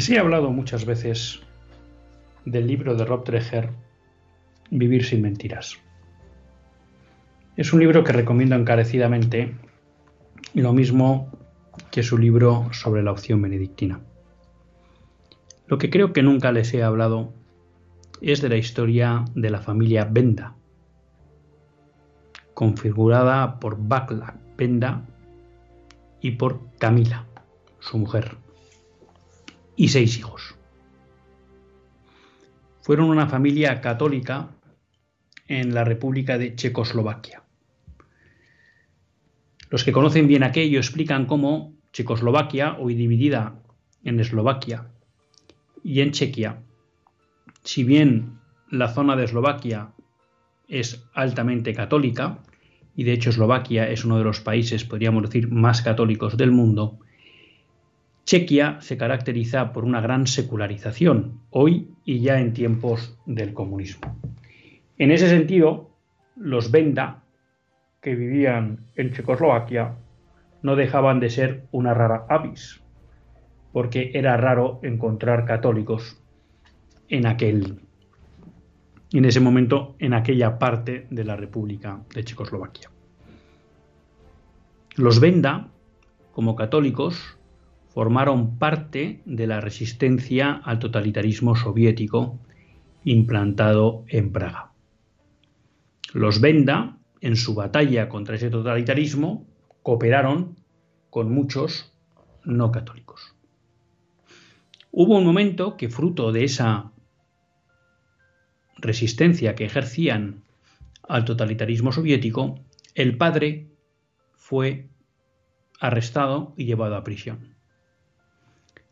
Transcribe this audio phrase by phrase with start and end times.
[0.00, 1.40] Les he hablado muchas veces
[2.46, 3.68] del libro de Rob Treger,
[4.70, 5.76] Vivir sin mentiras.
[7.54, 9.54] Es un libro que recomiendo encarecidamente,
[10.54, 11.30] lo mismo
[11.90, 14.00] que su libro sobre la opción benedictina.
[15.66, 17.34] Lo que creo que nunca les he hablado
[18.22, 20.54] es de la historia de la familia Benda,
[22.54, 25.06] configurada por Bakla Benda
[26.22, 27.26] y por Camila,
[27.80, 28.38] su mujer
[29.76, 30.54] y seis hijos.
[32.82, 34.50] Fueron una familia católica
[35.46, 37.42] en la República de Checoslovaquia.
[39.68, 43.60] Los que conocen bien aquello explican cómo Checoslovaquia, hoy dividida
[44.04, 44.88] en Eslovaquia
[45.82, 46.62] y en Chequia,
[47.62, 48.38] si bien
[48.70, 49.92] la zona de Eslovaquia
[50.68, 52.38] es altamente católica,
[52.94, 56.98] y de hecho Eslovaquia es uno de los países, podríamos decir, más católicos del mundo,
[58.30, 64.16] Chequia se caracteriza por una gran secularización, hoy y ya en tiempos del comunismo.
[64.98, 65.90] En ese sentido,
[66.36, 67.24] los Venda,
[68.00, 69.96] que vivían en Checoslovaquia,
[70.62, 72.80] no dejaban de ser una rara avis,
[73.72, 76.22] porque era raro encontrar católicos
[77.08, 77.80] en aquel
[79.12, 82.92] en ese momento en aquella parte de la República de Checoslovaquia.
[84.94, 85.66] Los Venda,
[86.32, 87.39] como católicos,
[88.00, 92.40] formaron parte de la resistencia al totalitarismo soviético
[93.04, 94.72] implantado en Praga.
[96.14, 99.46] Los Benda, en su batalla contra ese totalitarismo,
[99.82, 100.56] cooperaron
[101.10, 101.92] con muchos
[102.42, 103.36] no católicos.
[104.90, 106.92] Hubo un momento que, fruto de esa
[108.78, 110.42] resistencia que ejercían
[111.06, 112.60] al totalitarismo soviético,
[112.94, 113.68] el padre
[114.32, 114.88] fue
[115.78, 117.59] arrestado y llevado a prisión.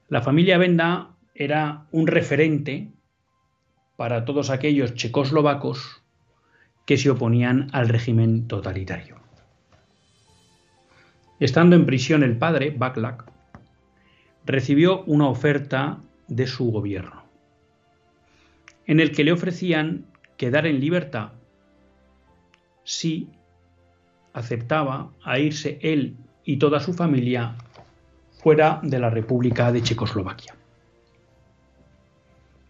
[0.09, 2.91] La familia Benda era un referente
[3.97, 6.03] para todos aquellos checoslovacos
[6.87, 9.17] que se oponían al régimen totalitario.
[11.41, 13.31] Estando en prisión el padre, Baklak,
[14.47, 17.25] recibió una oferta de su gobierno,
[18.87, 20.07] en el que le ofrecían
[20.39, 21.33] quedar en libertad
[22.83, 23.29] si
[24.33, 27.57] aceptaba a irse él y toda su familia
[28.39, 30.55] fuera de la República de Checoslovaquia.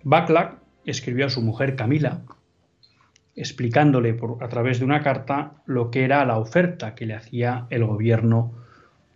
[0.02, 2.22] Baklak escribió a su mujer Camila,
[3.36, 7.84] explicándole a través de una carta lo que era la oferta que le hacía el
[7.84, 8.54] gobierno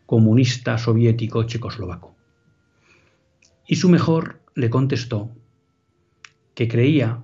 [0.06, 2.14] comunista soviético checoslovaco.
[3.66, 5.30] Y su mejor le contestó
[6.54, 7.20] que creía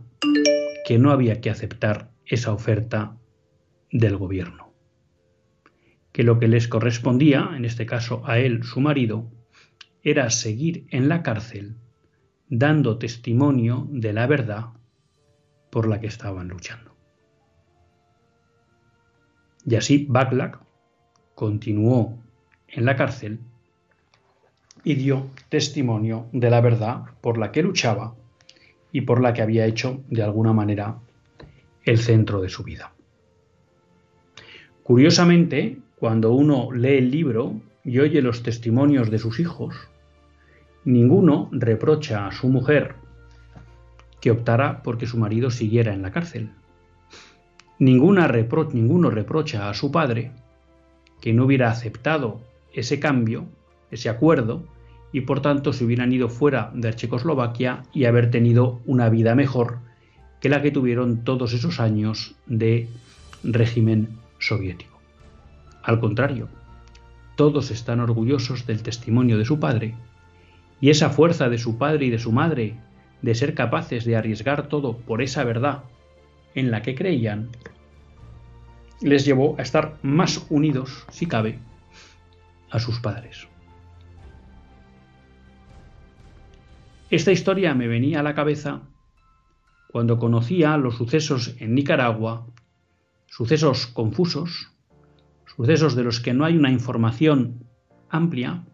[0.87, 3.17] que no había que aceptar esa oferta
[3.91, 4.68] del gobierno
[6.19, 9.31] que lo que les correspondía, en este caso a él, su marido,
[10.03, 11.77] era seguir en la cárcel
[12.49, 14.71] dando testimonio de la verdad
[15.71, 16.93] por la que estaban luchando.
[19.65, 20.59] Y así Baklak
[21.37, 22.19] continuó
[22.67, 23.39] en la cárcel
[24.83, 28.17] y dio testimonio de la verdad por la que luchaba
[28.91, 30.99] y por la que había hecho de alguna manera
[31.85, 32.93] el centro de su vida.
[34.83, 39.75] Curiosamente, cuando uno lee el libro y oye los testimonios de sus hijos,
[40.85, 42.95] ninguno reprocha a su mujer
[44.21, 46.51] que optara porque su marido siguiera en la cárcel.
[47.79, 48.29] Ninguna
[48.73, 50.33] ninguno reprocha a su padre
[51.21, 52.41] que no hubiera aceptado
[52.73, 53.47] ese cambio,
[53.91, 54.65] ese acuerdo,
[55.13, 59.79] y por tanto se hubieran ido fuera de Checoslovaquia y haber tenido una vida mejor
[60.41, 62.89] que la que tuvieron todos esos años de
[63.43, 64.09] régimen
[64.39, 64.98] soviético.
[65.89, 66.51] Al contrario,
[67.35, 69.95] todos están orgullosos del testimonio de su padre,
[70.83, 72.75] y esa fuerza de su padre y de su madre
[73.23, 75.85] de ser capaces de arriesgar todo por esa verdad
[76.55, 77.49] en la que creían,
[79.01, 81.59] les llevó a estar más unidos, si cabe,
[82.71, 83.49] a sus padres.
[87.09, 88.83] Esta historia me venía a la cabeza
[89.91, 92.47] cuando conocía los sucesos en Nicaragua,
[93.27, 94.75] sucesos confusos,
[95.59, 97.65] sucesos de los que no hay una información
[98.09, 98.65] amplia,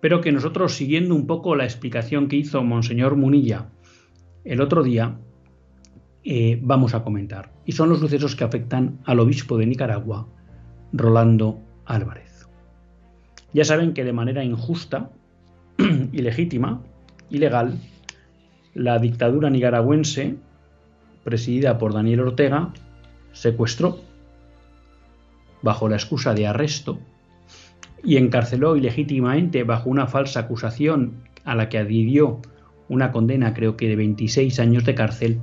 [0.00, 3.68] pero que nosotros, siguiendo un poco la explicación que hizo Monseñor Munilla
[4.42, 5.18] el otro día,
[6.24, 7.52] eh, vamos a comentar.
[7.66, 10.26] Y son los sucesos que afectan al obispo de Nicaragua,
[10.90, 12.48] Rolando Álvarez.
[13.52, 15.10] Ya saben que de manera injusta,
[16.12, 16.82] ilegítima,
[17.28, 17.78] ilegal,
[18.72, 20.36] la dictadura nicaragüense,
[21.24, 22.72] presidida por Daniel Ortega,
[23.32, 24.00] secuestró,
[25.62, 26.98] bajo la excusa de arresto,
[28.02, 32.40] y encarceló ilegítimamente bajo una falsa acusación a la que adhirió
[32.88, 35.40] una condena creo que de 26 años de cárcel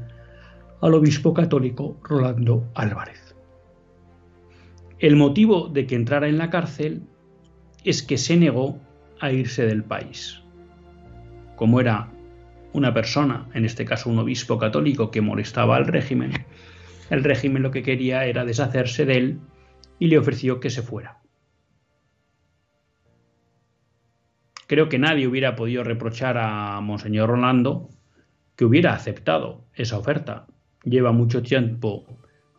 [0.81, 3.35] al obispo católico Rolando Álvarez.
[4.99, 7.03] El motivo de que entrara en la cárcel
[7.83, 8.79] es que se negó
[9.19, 10.41] a irse del país.
[11.55, 12.09] Como era
[12.71, 16.31] una persona, en este caso un obispo católico, que molestaba al régimen,
[17.09, 19.39] el régimen lo que quería era deshacerse de él
[20.03, 21.21] y le ofreció que se fuera.
[24.67, 27.87] Creo que nadie hubiera podido reprochar a Monseñor Rolando
[28.57, 30.45] que hubiera aceptado esa oferta.
[30.83, 32.05] Lleva mucho tiempo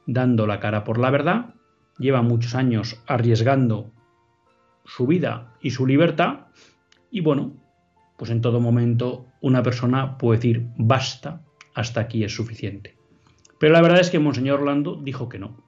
[0.07, 1.55] dando la cara por la verdad,
[1.99, 3.93] lleva muchos años arriesgando
[4.87, 6.47] su vida y su libertad,
[7.11, 7.63] y bueno,
[8.17, 11.43] pues en todo momento una persona puede decir basta,
[11.75, 12.97] hasta aquí es suficiente.
[13.61, 15.64] Pero la verdad es que Monseñor Orlando dijo que no.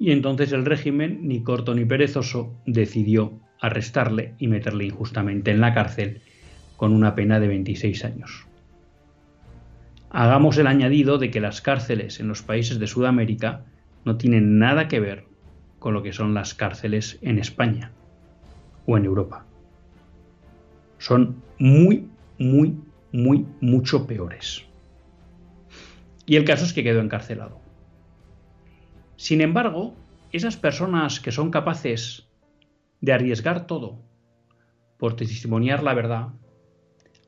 [0.00, 5.74] Y entonces el régimen, ni corto ni perezoso, decidió arrestarle y meterle injustamente en la
[5.74, 6.22] cárcel
[6.78, 8.46] con una pena de 26 años.
[10.08, 13.66] Hagamos el añadido de que las cárceles en los países de Sudamérica
[14.06, 15.26] no tienen nada que ver
[15.78, 17.92] con lo que son las cárceles en España
[18.86, 19.44] o en Europa
[20.96, 22.08] son muy,
[22.38, 22.74] muy,
[23.12, 24.64] muy, mucho peores.
[26.24, 27.59] Y el caso es que quedó encarcelado.
[29.20, 29.94] Sin embargo,
[30.32, 32.26] esas personas que son capaces
[33.02, 34.00] de arriesgar todo
[34.98, 36.28] por testimoniar la verdad,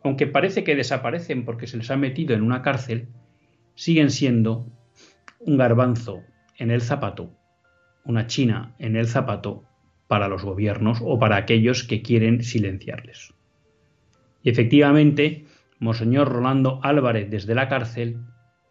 [0.02, 3.08] aunque parece que desaparecen porque se les ha metido en una cárcel,
[3.74, 4.72] siguen siendo
[5.38, 6.22] un garbanzo
[6.56, 7.36] en el zapato,
[8.06, 9.64] una china en el zapato
[10.08, 13.34] para los gobiernos o para aquellos que quieren silenciarles.
[14.42, 15.44] Y efectivamente,
[15.78, 18.24] Monseñor Rolando Álvarez desde la cárcel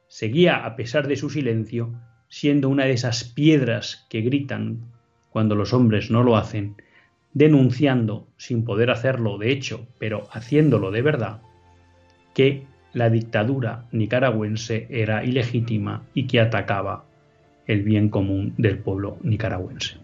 [0.08, 1.94] seguía, a pesar de su silencio,
[2.32, 4.80] siendo una de esas piedras que gritan
[5.32, 6.78] cuando los hombres no lo hacen,
[7.34, 11.42] denunciando, sin poder hacerlo de hecho, pero haciéndolo de verdad,
[12.34, 17.04] que la dictadura nicaragüense era ilegítima y que atacaba
[17.68, 19.98] el bien común del pueblo nicaragüense.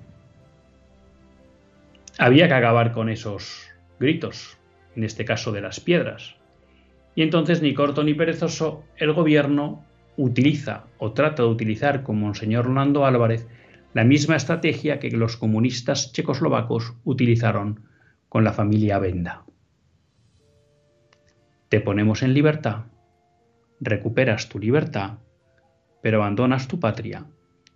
[2.17, 3.69] Había que acabar con esos
[4.01, 4.57] gritos,
[4.97, 6.35] en este caso de las piedras.
[7.15, 9.86] Y entonces, ni corto ni perezoso, el gobierno
[10.17, 13.47] utiliza o trata de utilizar con Monseñor Rolando Álvarez
[13.93, 17.81] la misma estrategia que los comunistas checoslovacos utilizaron
[18.27, 19.45] con la familia Benda.
[21.69, 22.85] Te ponemos en libertad,
[23.79, 25.19] recuperas tu libertad,
[26.01, 27.25] pero abandonas tu patria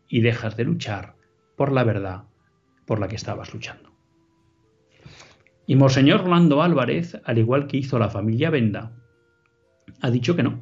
[0.08, 1.16] y dejas de luchar
[1.56, 2.24] por la verdad
[2.86, 3.92] por la que estabas luchando.
[5.68, 8.92] Y Monseñor Rolando Álvarez, al igual que hizo la familia Benda,
[10.02, 10.62] ha dicho que no.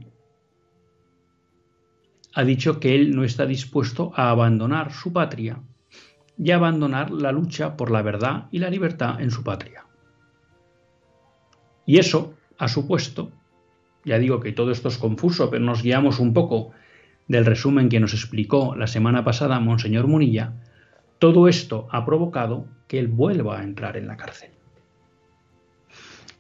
[2.34, 5.60] Ha dicho que él no está dispuesto a abandonar su patria
[6.38, 9.86] y a abandonar la lucha por la verdad y la libertad en su patria.
[11.86, 13.32] Y eso ha supuesto,
[14.06, 16.72] ya digo que todo esto es confuso, pero nos guiamos un poco
[17.28, 20.54] del resumen que nos explicó la semana pasada Monseñor Munilla,
[21.20, 24.52] todo esto ha provocado que él vuelva a entrar en la cárcel.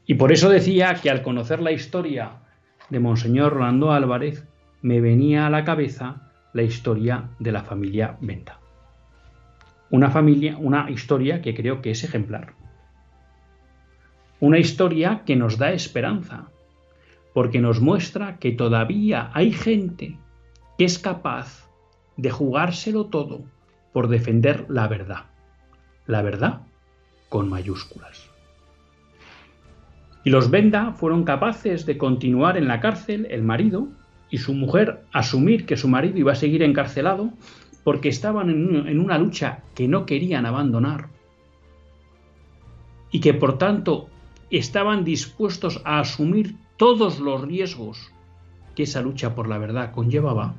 [0.05, 2.31] Y por eso decía que al conocer la historia
[2.89, 4.47] de Monseñor Rolando Álvarez,
[4.81, 8.59] me venía a la cabeza la historia de la familia Venta.
[9.91, 12.53] Una familia, una historia que creo que es ejemplar.
[14.39, 16.49] Una historia que nos da esperanza,
[17.33, 20.17] porque nos muestra que todavía hay gente
[20.77, 21.69] que es capaz
[22.17, 23.43] de jugárselo todo
[23.91, 25.25] por defender la verdad.
[26.05, 26.61] La verdad
[27.27, 28.29] con mayúsculas.
[30.23, 33.87] Y los Benda fueron capaces de continuar en la cárcel, el marido
[34.29, 37.31] y su mujer, asumir que su marido iba a seguir encarcelado
[37.83, 41.07] porque estaban en una lucha que no querían abandonar
[43.11, 44.09] y que por tanto
[44.49, 48.11] estaban dispuestos a asumir todos los riesgos
[48.75, 50.55] que esa lucha por la verdad conllevaba,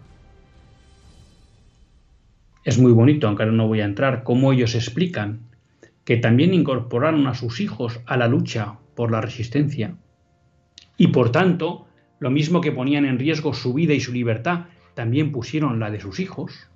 [2.64, 5.40] es muy bonito, aunque ahora no voy a entrar, cómo ellos explican
[6.04, 9.96] que también incorporaron a sus hijos a la lucha por la resistencia.
[10.96, 11.86] Y por tanto,
[12.20, 16.00] lo mismo que ponían en riesgo su vida y su libertad, también pusieron la de
[16.00, 16.70] sus hijos.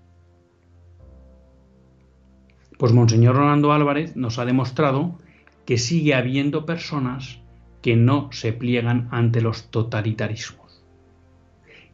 [2.79, 5.19] Pues Monseñor Rolando Álvarez nos ha demostrado
[5.67, 7.41] que sigue habiendo personas
[7.83, 10.83] que no se pliegan ante los totalitarismos.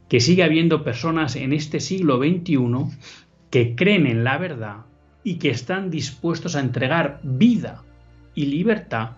[0.09, 2.97] Que sigue habiendo personas en este siglo XXI
[3.51, 4.87] que creen en la verdad
[5.25, 7.83] y que están dispuestos a entregar vida
[8.35, 9.17] y libertad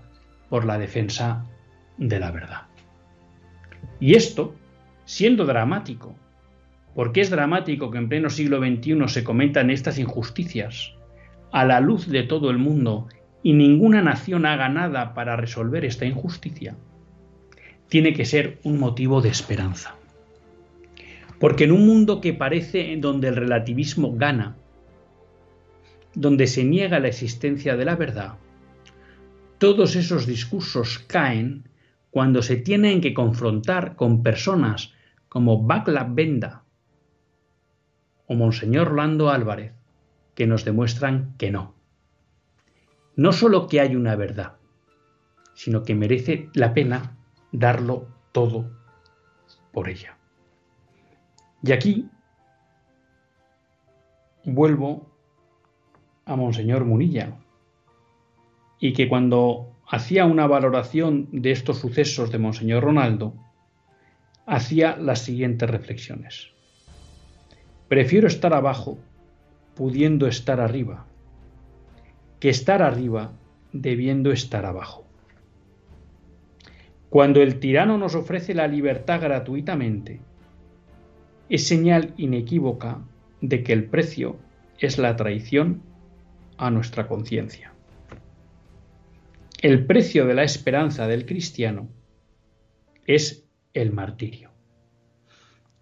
[0.48, 1.44] por la defensa
[1.98, 2.71] de la verdad.
[4.02, 4.56] Y esto,
[5.04, 6.16] siendo dramático,
[6.92, 10.94] porque es dramático que en pleno siglo XXI se comentan estas injusticias
[11.52, 13.06] a la luz de todo el mundo
[13.44, 16.74] y ninguna nación haga nada para resolver esta injusticia,
[17.88, 19.94] tiene que ser un motivo de esperanza.
[21.38, 24.56] Porque en un mundo que parece en donde el relativismo gana,
[26.16, 28.34] donde se niega la existencia de la verdad,
[29.58, 31.68] todos esos discursos caen
[32.12, 34.92] cuando se tienen que confrontar con personas
[35.30, 36.62] como Baclav Benda
[38.26, 39.72] o Monseñor Lando Álvarez,
[40.34, 41.74] que nos demuestran que no.
[43.16, 44.58] No solo que hay una verdad,
[45.54, 47.16] sino que merece la pena
[47.50, 48.70] darlo todo
[49.72, 50.18] por ella.
[51.62, 52.10] Y aquí
[54.44, 55.10] vuelvo
[56.26, 57.38] a Monseñor Munilla,
[58.78, 63.34] y que cuando hacía una valoración de estos sucesos de Monseñor Ronaldo,
[64.46, 66.48] hacía las siguientes reflexiones.
[67.88, 68.98] Prefiero estar abajo
[69.74, 71.04] pudiendo estar arriba,
[72.40, 73.32] que estar arriba
[73.74, 75.04] debiendo estar abajo.
[77.10, 80.20] Cuando el tirano nos ofrece la libertad gratuitamente,
[81.50, 83.02] es señal inequívoca
[83.42, 84.36] de que el precio
[84.78, 85.82] es la traición
[86.56, 87.72] a nuestra conciencia.
[89.62, 91.88] El precio de la esperanza del cristiano
[93.06, 94.50] es el martirio.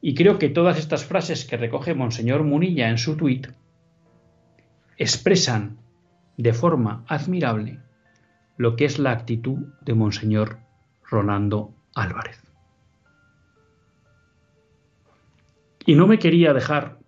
[0.02, 3.46] Y creo que todas estas frases que recoge Monseñor Munilla en su tuit
[4.98, 5.78] expresan
[6.36, 7.80] de forma admirable
[8.58, 10.58] lo que es la actitud de Monseñor
[11.02, 12.38] Ronando Álvarez.
[15.86, 16.98] Y no me quería dejar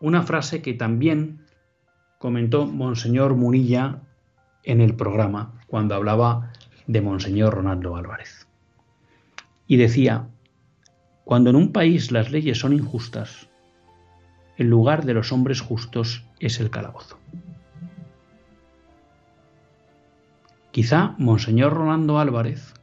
[0.00, 1.46] una frase que también
[2.18, 4.02] comentó Monseñor Munilla
[4.64, 6.52] en el programa cuando hablaba
[6.86, 8.46] de Monseñor Ronaldo Álvarez.
[9.66, 10.28] Y decía,
[11.24, 13.48] cuando en un país las leyes son injustas,
[14.56, 17.18] el lugar de los hombres justos es el calabozo.
[20.72, 22.74] Quizá Monseñor Rolando Álvarez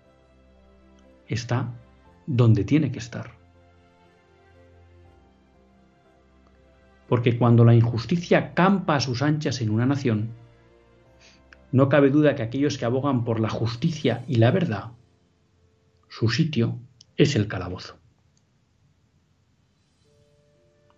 [1.28, 1.72] está
[2.28, 3.32] donde tiene que estar.
[7.08, 10.30] Porque cuando la injusticia campa a sus anchas en una nación,
[11.72, 14.92] no cabe duda que aquellos que abogan por la justicia y la verdad,
[16.08, 16.80] su sitio
[17.16, 17.98] es el calabozo.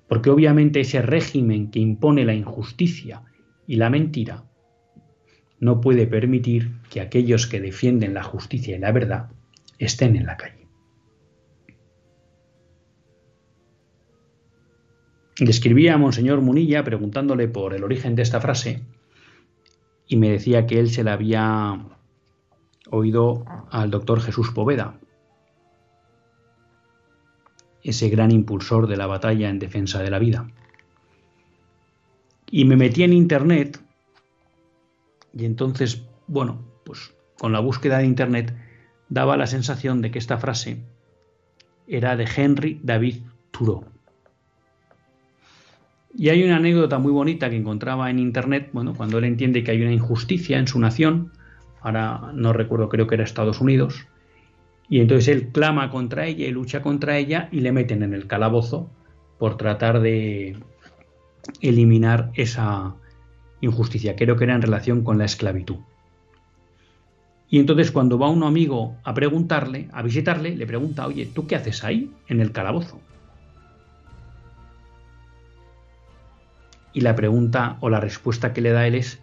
[0.07, 3.23] Porque obviamente ese régimen que impone la injusticia
[3.67, 4.43] y la mentira
[5.59, 9.29] no puede permitir que aquellos que defienden la justicia y la verdad
[9.77, 10.67] estén en la calle.
[15.37, 18.83] Le escribía a Monseñor Munilla preguntándole por el origen de esta frase
[20.11, 21.85] y me decía que él se la había
[22.89, 24.99] oído al doctor Jesús Poveda,
[27.81, 30.51] ese gran impulsor de la batalla en defensa de la vida.
[32.49, 33.81] Y me metí en Internet
[35.33, 38.53] y entonces, bueno, pues con la búsqueda de Internet
[39.07, 40.83] daba la sensación de que esta frase
[41.87, 43.85] era de Henry David Thoreau.
[46.13, 49.71] Y hay una anécdota muy bonita que encontraba en Internet, bueno, cuando él entiende que
[49.71, 51.31] hay una injusticia en su nación,
[51.81, 54.07] ahora no recuerdo, creo que era Estados Unidos,
[54.89, 58.27] y entonces él clama contra ella y lucha contra ella y le meten en el
[58.27, 58.89] calabozo
[59.39, 60.57] por tratar de
[61.61, 62.93] eliminar esa
[63.61, 64.17] injusticia.
[64.17, 65.77] Creo que era en relación con la esclavitud.
[67.49, 71.55] Y entonces cuando va un amigo a preguntarle, a visitarle, le pregunta, oye, ¿tú qué
[71.55, 72.99] haces ahí en el calabozo?
[76.93, 79.21] Y la pregunta o la respuesta que le da él es,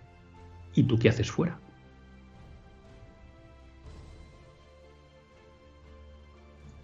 [0.74, 1.58] ¿y tú qué haces fuera?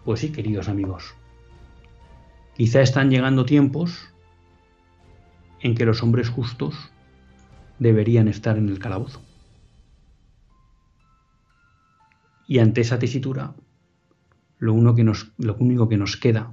[0.04, 1.14] Pues sí, queridos amigos.
[2.54, 4.12] Quizá están llegando tiempos
[5.60, 6.92] en que los hombres justos
[7.78, 9.22] deberían estar en el calabozo.
[12.46, 13.54] Y ante esa tesitura,
[14.58, 16.52] lo, lo único que nos queda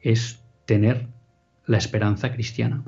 [0.00, 1.08] es tener
[1.66, 2.84] la esperanza cristiana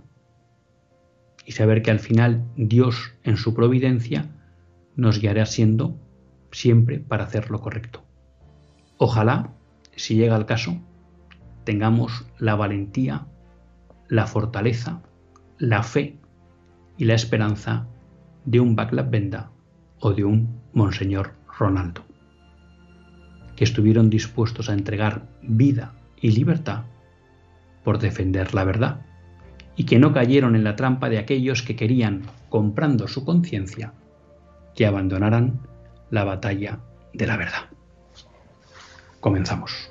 [1.47, 4.31] y saber que al final Dios en su providencia
[4.97, 5.97] nos guiará siendo
[6.51, 8.05] siempre para hacer lo correcto.
[8.99, 9.51] Ojalá,
[9.97, 10.77] si llega el caso,
[11.65, 13.27] tengamos la valentía,
[14.09, 15.03] la fortaleza,
[15.59, 16.19] la fe
[16.99, 17.87] y la esperanza
[18.45, 19.51] de un Baclav Benda
[20.01, 22.03] o de un Monseñor Ronaldo,
[23.57, 26.85] que estuvieron dispuestos a entregar vida y libertad
[27.85, 29.07] por defender la verdad
[29.77, 33.93] y que no cayeron en la trampa de aquellos que querían, comprando su conciencia,
[34.75, 35.61] que abandonaran
[36.11, 36.81] la batalla
[37.13, 37.71] de la verdad.
[39.21, 39.91] Comenzamos.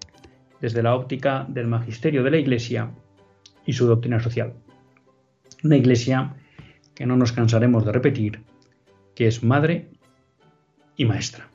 [0.61, 2.91] desde la óptica del magisterio de la Iglesia
[3.65, 4.53] y su doctrina social.
[5.63, 6.35] Una Iglesia
[6.93, 8.43] que no nos cansaremos de repetir,
[9.15, 9.89] que es madre
[10.95, 11.49] y maestra.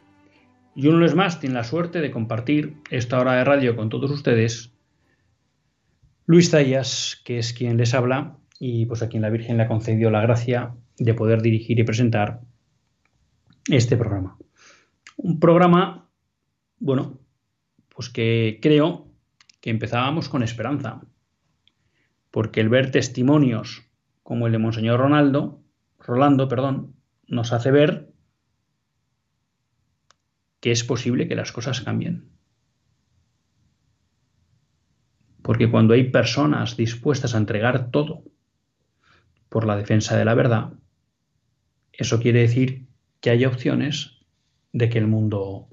[0.75, 4.11] Y uno es más tiene la suerte de compartir esta hora de radio con todos
[4.11, 4.73] ustedes
[6.27, 9.69] Luis Zayas, que es quien les habla y pues a quien la Virgen le ha
[9.69, 12.41] concedido la gracia de poder dirigir y presentar
[13.69, 14.37] este programa.
[15.17, 16.09] Un programa,
[16.79, 17.21] bueno,
[17.97, 19.11] pues que creo
[19.63, 21.01] que empezábamos con esperanza,
[22.31, 23.91] porque el ver testimonios
[24.23, 25.63] como el de Monseñor Ronaldo,
[25.99, 26.95] Rolando, perdón,
[27.27, 28.13] nos hace ver
[30.61, 32.29] que es posible que las cosas cambien.
[35.41, 38.25] Porque cuando hay personas dispuestas a entregar todo
[39.49, 40.75] por la defensa de la verdad,
[41.93, 42.89] eso quiere decir
[43.21, 44.19] que hay opciones
[44.73, 45.71] de que el mundo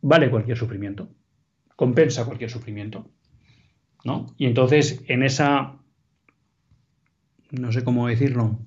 [0.01, 1.09] vale cualquier sufrimiento,
[1.75, 3.11] compensa cualquier sufrimiento,
[4.05, 4.27] ¿no?
[4.37, 5.79] Y entonces en esa,
[7.51, 8.59] no sé cómo decirlo,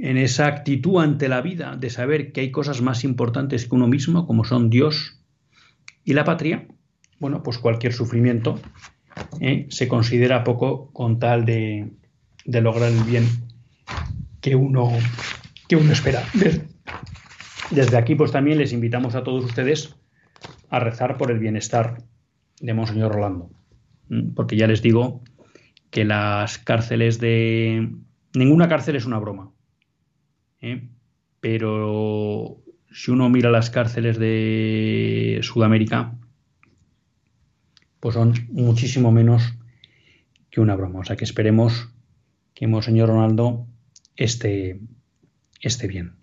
[0.00, 3.88] en esa actitud ante la vida de saber que hay cosas más importantes que uno
[3.88, 5.20] mismo, como son Dios
[6.04, 6.68] y la patria,
[7.18, 8.60] bueno, pues cualquier sufrimiento
[9.40, 9.66] ¿eh?
[9.70, 11.90] se considera poco con tal de,
[12.44, 13.26] lograr el bien
[14.40, 14.90] que uno,
[15.68, 16.22] que uno espera.
[17.70, 19.96] Desde aquí, pues también les invitamos a todos ustedes
[20.70, 22.02] a rezar por el bienestar
[22.60, 23.50] de Monseñor Rolando,
[24.34, 25.22] porque ya les digo
[25.90, 27.90] que las cárceles de...
[28.34, 29.52] Ninguna cárcel es una broma,
[30.60, 30.88] ¿eh?
[31.40, 36.14] pero si uno mira las cárceles de Sudamérica,
[38.00, 39.54] pues son muchísimo menos
[40.50, 41.00] que una broma.
[41.00, 41.88] O sea que esperemos
[42.54, 43.66] que Monseñor Ronaldo
[44.16, 44.80] esté,
[45.60, 46.16] esté bien.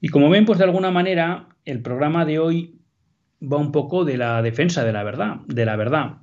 [0.00, 2.80] Y como ven, pues de alguna manera el programa de hoy
[3.42, 6.18] va un poco de la defensa de la verdad, de la verdad.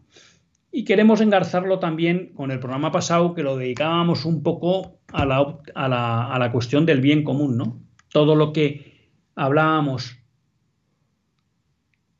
[0.75, 5.59] Y queremos engarzarlo también con el programa pasado que lo dedicábamos un poco a la,
[5.75, 7.79] a la, a la cuestión del bien común, ¿no?
[8.09, 10.17] Todo lo que hablábamos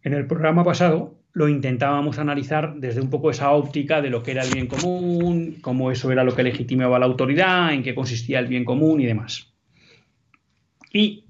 [0.03, 4.31] en el programa pasado lo intentábamos analizar desde un poco esa óptica de lo que
[4.31, 8.37] era el bien común, cómo eso era lo que legitimaba la autoridad, en qué consistía
[8.37, 9.51] el bien común y demás.
[10.91, 11.25] Y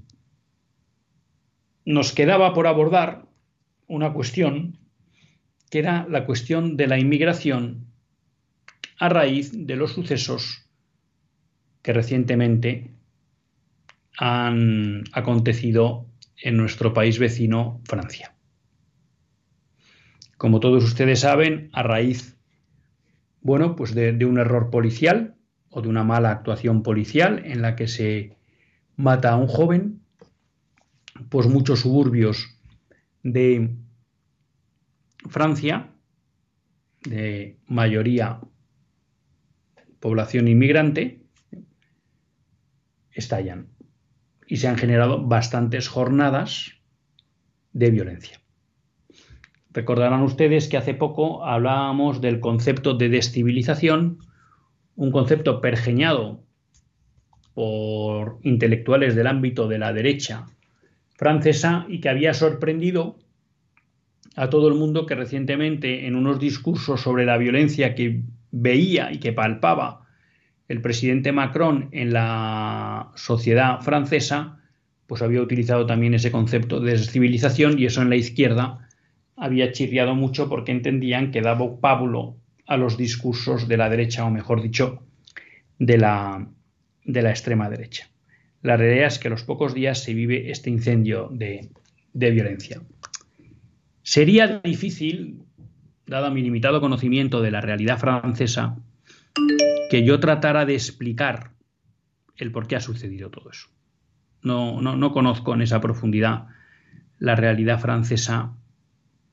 [1.86, 3.24] nos quedaba por abordar
[3.88, 4.83] una cuestión
[5.74, 7.88] que era la cuestión de la inmigración
[9.00, 10.70] a raíz de los sucesos
[11.82, 12.92] que recientemente
[14.20, 16.06] han acontecido
[16.38, 18.36] en nuestro país vecino, Francia.
[20.38, 22.38] Como todos ustedes saben, a raíz,
[23.42, 25.38] bueno, pues de, un error policial
[25.72, 28.38] o de una mala actuación policial en la que se
[28.96, 30.02] mata a un joven,
[31.30, 32.60] pues muchos suburbios
[33.24, 33.83] de
[35.30, 35.90] Francia,
[37.06, 38.40] de mayoría
[40.00, 41.22] población inmigrante,
[43.12, 43.70] estallan
[44.48, 46.74] y se han generado bastantes jornadas
[47.72, 48.42] de violencia.
[49.72, 54.20] Recordarán ustedes que hace poco hablábamos del concepto de descivilización,
[54.96, 56.44] un concepto pergeñado
[57.54, 60.46] por intelectuales del ámbito de la derecha
[61.16, 63.18] francesa y que había sorprendido
[64.36, 69.20] a todo el mundo que recientemente en unos discursos sobre la violencia que veía y
[69.20, 70.08] que palpaba
[70.68, 74.60] el presidente Macron en la sociedad francesa,
[75.08, 78.88] pues había utilizado también ese concepto de descivilización y eso en la izquierda
[79.36, 84.32] había chirriado mucho porque entendían que daba pábulo a los discursos de la derecha, o
[84.32, 85.04] mejor dicho,
[85.80, 86.48] de la,
[87.04, 88.10] de la extrema derecha.
[88.62, 91.70] La realidad es que a los pocos días se vive este incendio de,
[92.14, 92.82] de violencia.
[94.04, 95.42] Sería difícil,
[96.06, 98.78] dado mi limitado conocimiento de la realidad francesa,
[99.90, 101.54] que yo tratara de explicar
[102.36, 103.70] el por qué ha sucedido todo eso.
[104.42, 106.48] No, no, no conozco en esa profundidad
[107.18, 108.54] la realidad francesa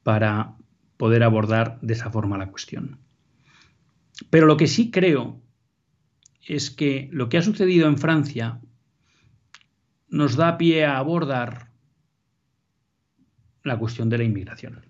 [0.04, 0.54] para
[0.96, 3.00] poder abordar de esa forma la cuestión.
[4.30, 5.40] Pero lo que sí creo
[6.46, 8.60] es que lo que ha sucedido en Francia
[10.08, 11.69] nos da pie a abordar
[13.64, 14.80] la cuestión de la inmigración.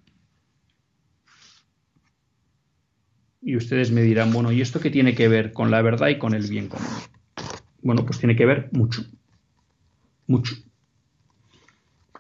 [3.43, 6.19] Y ustedes me dirán, bueno, ¿y esto qué tiene que ver con la verdad y
[6.19, 6.87] con el bien común?
[7.83, 9.03] Bueno, pues tiene que ver mucho,
[10.27, 10.55] mucho.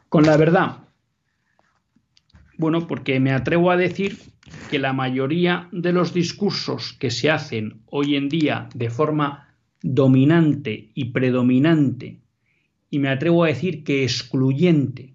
[0.09, 0.89] Con la verdad,
[2.57, 4.19] bueno, porque me atrevo a decir
[4.71, 10.91] que la mayoría de los discursos que se hacen hoy en día de forma dominante
[10.95, 12.21] y predominante,
[12.89, 15.15] y me atrevo a decir que excluyente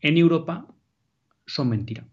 [0.00, 0.66] en Europa,
[1.46, 2.06] son mentira.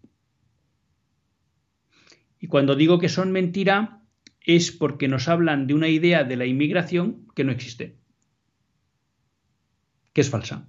[2.38, 4.02] Y cuando digo que son mentira,
[4.40, 7.96] es porque nos hablan de una idea de la inmigración que no existe,
[10.12, 10.68] que es falsa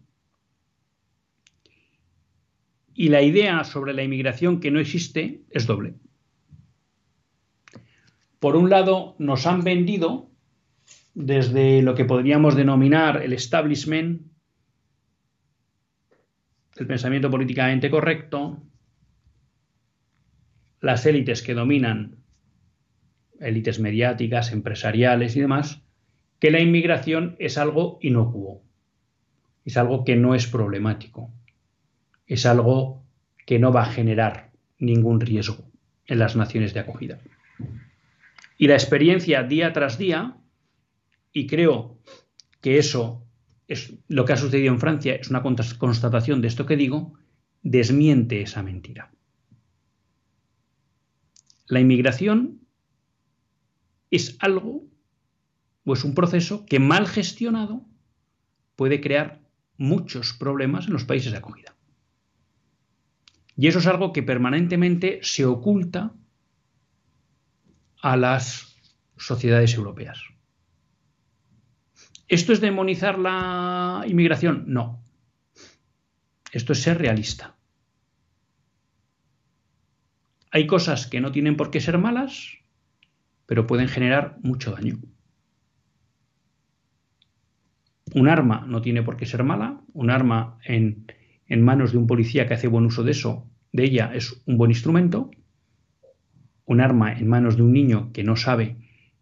[2.95, 5.95] y la idea sobre la inmigración que no existe es doble.
[8.39, 10.31] Por un lado, nos han vendido
[11.13, 14.21] desde lo que podríamos denominar el establishment,
[16.75, 18.61] el pensamiento políticamente correcto,
[20.81, 22.17] las élites que dominan,
[23.39, 25.81] élites mediáticas, empresariales y demás,
[26.39, 28.63] que la inmigración es algo inocuo,
[29.63, 31.31] es algo que no es problemático
[32.27, 33.03] es algo
[33.45, 35.69] que no va a generar ningún riesgo
[36.07, 37.19] en las naciones de acogida.
[38.57, 40.37] Y la experiencia día tras día,
[41.31, 41.99] y creo
[42.61, 43.24] que eso
[43.67, 47.13] es lo que ha sucedido en Francia, es una constatación de esto que digo,
[47.61, 49.11] desmiente esa mentira.
[51.67, 52.61] La inmigración
[54.11, 54.83] es algo
[55.83, 57.85] o es un proceso que mal gestionado
[58.75, 59.41] puede crear
[59.77, 61.75] muchos problemas en los países de acogida.
[63.57, 66.13] Y eso es algo que permanentemente se oculta
[68.01, 68.75] a las
[69.17, 70.34] sociedades europeas.
[72.27, 74.65] ¿Esto es demonizar la inmigración?
[74.67, 75.03] No.
[76.51, 77.55] Esto es ser realista.
[80.51, 82.59] Hay cosas que no tienen por qué ser malas,
[83.45, 84.99] pero pueden generar mucho daño.
[88.13, 91.05] Un arma no tiene por qué ser mala, un arma en,
[91.61, 94.71] manos de un policía que hace buen uso de eso, de ella, es un buen
[94.71, 95.29] instrumento.
[96.63, 98.77] Un arma en manos de un niño que no sabe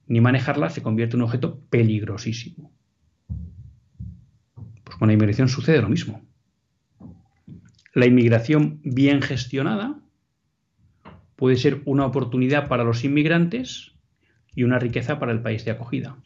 [0.06, 2.72] ni manejarla se convierte en un objeto peligrosísimo.
[5.04, 6.22] Con la inmigración sucede lo mismo.
[7.94, 10.00] La inmigración bien gestionada
[11.36, 13.96] puede ser una oportunidad para los inmigrantes
[14.56, 16.24] y una riqueza para el país de acogida.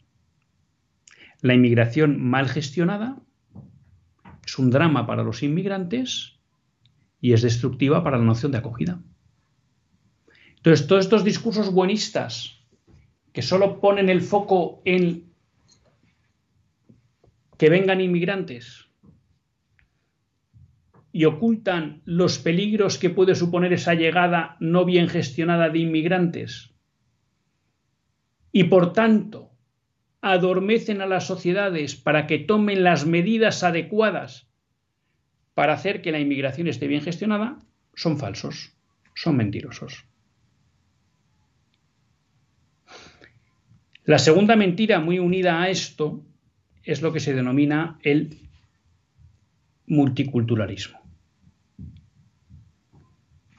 [1.40, 3.20] La inmigración mal gestionada
[4.46, 6.38] es un drama para los inmigrantes
[7.20, 9.02] y es destructiva para la noción de acogida.
[10.54, 12.60] Entonces, todos estos discursos buenistas
[13.32, 15.27] que solo ponen el foco en
[17.58, 18.88] que vengan inmigrantes
[21.12, 26.72] y ocultan los peligros que puede suponer esa llegada no bien gestionada de inmigrantes
[28.52, 29.50] y por tanto
[30.20, 34.48] adormecen a las sociedades para que tomen las medidas adecuadas
[35.54, 37.58] para hacer que la inmigración esté bien gestionada,
[37.94, 38.76] son falsos,
[39.14, 40.04] son mentirosos.
[44.04, 46.24] La segunda mentira muy unida a esto
[46.88, 48.38] es lo que se denomina el
[49.86, 50.98] multiculturalismo.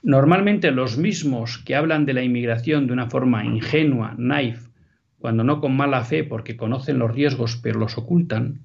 [0.02, 4.70] Normalmente los mismos que hablan de la inmigración de una forma ingenua, naif,
[5.20, 8.62] cuando no con mala fe porque conocen los riesgos pero los ocultan,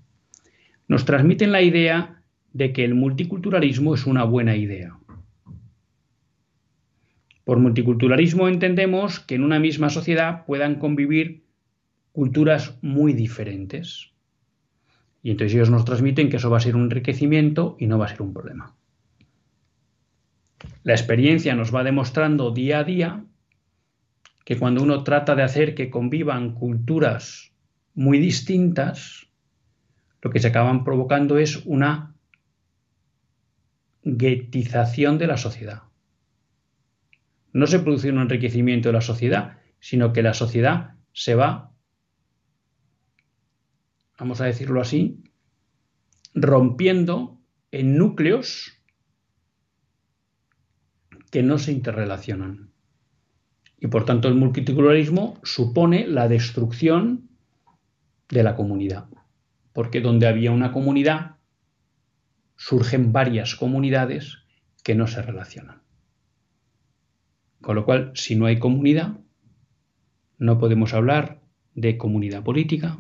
[0.89, 2.23] nos transmiten la idea
[2.55, 4.97] de que el multiculturalismo es una buena idea.
[7.45, 11.45] Por multiculturalismo entendemos que en una misma sociedad puedan convivir
[12.13, 14.14] culturas muy diferentes.
[15.25, 18.05] Y entonces ellos nos transmiten que eso va a ser un enriquecimiento y no va
[18.05, 18.77] a ser un problema.
[20.83, 23.25] La experiencia nos va demostrando día a día
[24.45, 27.55] que cuando uno trata de hacer que convivan culturas
[27.95, 29.27] muy distintas,
[30.21, 32.15] lo que se acaban provocando es una
[34.03, 35.85] guetización de la sociedad.
[37.55, 41.74] No se produce un enriquecimiento de la sociedad, sino que la sociedad se va,
[44.19, 45.23] vamos a decirlo así,
[46.35, 48.73] rompiendo en núcleos
[51.31, 52.71] que no se interrelacionan.
[53.79, 57.29] Y por tanto el multiculturalismo supone la destrucción
[58.29, 59.09] de la comunidad.
[59.73, 61.37] Porque donde había una comunidad,
[62.57, 64.39] surgen varias comunidades
[64.83, 65.83] que no se relacionan.
[67.61, 69.19] Con lo cual, si no hay comunidad,
[70.39, 71.41] no podemos hablar
[71.75, 72.99] de comunidad política.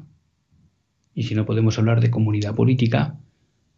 [1.14, 3.16] Y si no podemos hablar de comunidad política,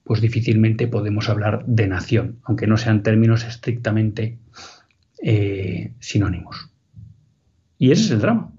[0.05, 4.38] pues difícilmente podemos hablar de nación, aunque no sean términos estrictamente
[5.22, 6.70] eh, sinónimos.
[7.79, 8.53] Y ese es el drama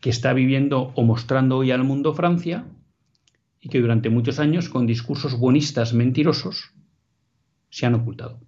[0.00, 2.66] que está viviendo o mostrando hoy al mundo Francia
[3.60, 6.72] y que durante muchos años con discursos buenistas mentirosos
[7.68, 8.40] se han ocultado.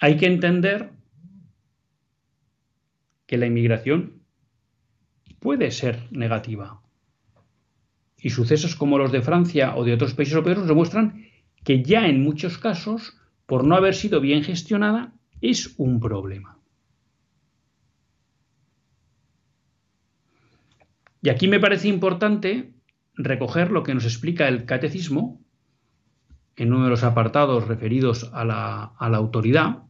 [0.00, 0.90] Hay que entender
[3.26, 4.22] que la inmigración
[5.40, 6.82] puede ser negativa.
[8.18, 11.26] Y sucesos como los de Francia o de otros países europeos demuestran
[11.64, 16.58] que ya en muchos casos por no haber sido bien gestionada, es un problema.
[21.22, 22.74] Y aquí me parece importante
[23.14, 25.40] recoger lo que nos explica el catecismo
[26.56, 29.84] en uno de los apartados referidos a la, autoridad,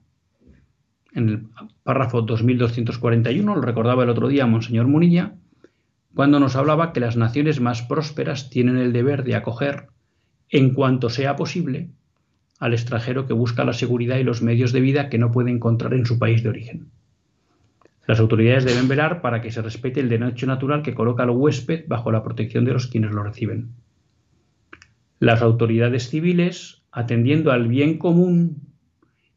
[1.15, 1.47] en el
[1.83, 5.35] párrafo 2241, lo recordaba el otro día Monseñor Munilla,
[6.15, 9.89] cuando nos hablaba que las naciones más prósperas tienen el deber de acoger,
[10.51, 11.91] en cuanto sea posible,
[12.59, 15.95] al extranjero que busca la seguridad y los medios de vida que no puede encontrar
[15.95, 16.91] en su país de origen.
[18.07, 21.85] Las autoridades deben velar para que se respete el derecho natural que coloca al huésped
[21.89, 23.71] bajo la protección de los quienes lo reciben.
[25.21, 28.74] Las autoridades civiles, atendiendo al bien común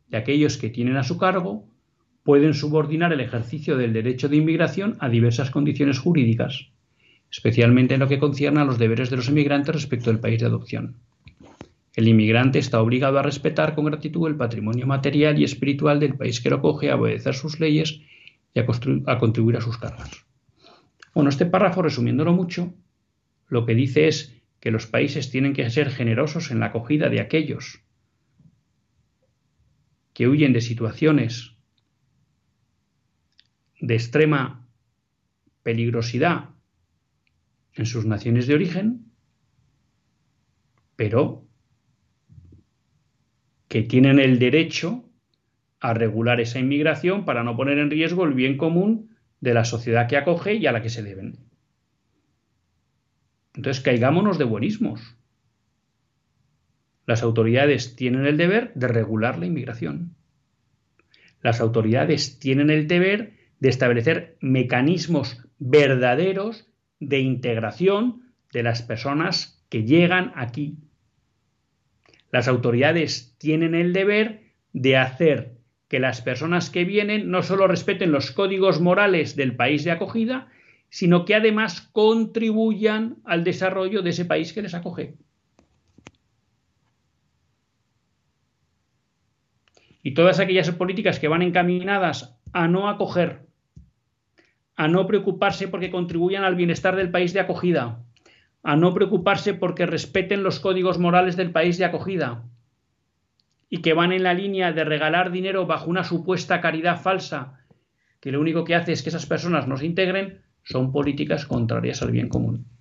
[0.09, 1.65] de aquellos que tienen a su cargo,
[2.23, 6.67] pueden subordinar el ejercicio del derecho de inmigración a diversas condiciones jurídicas,
[7.31, 10.47] especialmente en lo que concierne a los deberes de los inmigrantes respecto del país de
[10.47, 10.97] adopción.
[11.95, 16.41] El inmigrante está obligado a respetar con gratitud el patrimonio material y espiritual del país
[16.41, 18.01] que lo coge, a obedecer sus leyes
[18.53, 18.65] y a,
[19.05, 20.25] a contribuir a sus cargas.
[21.13, 22.73] Bueno, este párrafo, resumiéndolo mucho,
[23.47, 27.21] lo que dice es que los países tienen que ser generosos en la acogida de
[27.21, 27.87] aquellos
[30.17, 31.56] que huyen de situaciones
[33.80, 34.67] de extrema
[35.62, 36.56] peligrosidad
[37.73, 39.12] en sus naciones de origen,
[40.95, 41.47] pero
[43.67, 45.08] que tienen el derecho
[45.80, 50.08] a regular esa inmigración para no poner en riesgo el bien común de la sociedad
[50.08, 51.38] que acoge y a la que se deben.
[53.53, 55.16] Entonces, caigámonos de buenismos.
[57.07, 60.13] Las autoridades tienen el deber de regular la inmigración.
[61.41, 66.67] Las autoridades tienen el deber de establecer mecanismos verdaderos
[66.99, 70.79] de integración de las personas que llegan aquí.
[72.29, 74.41] Las autoridades tienen el deber
[74.73, 75.53] de hacer
[75.87, 80.49] que las personas que vienen no solo respeten los códigos morales del país de acogida,
[80.89, 85.15] sino que además contribuyan al desarrollo de ese país que les acoge.
[90.07, 93.41] Y todas aquellas políticas que van encaminadas a no acoger,
[94.77, 98.05] a no preocuparse porque contribuyan al bienestar del país de acogida,
[98.63, 102.45] a no preocuparse porque respeten los códigos morales del país de acogida
[103.69, 107.59] y que van en la línea de regalar dinero bajo una supuesta caridad falsa,
[108.21, 112.01] que lo único que hace es que esas personas no se integren, son políticas contrarias
[112.01, 112.76] al bien común.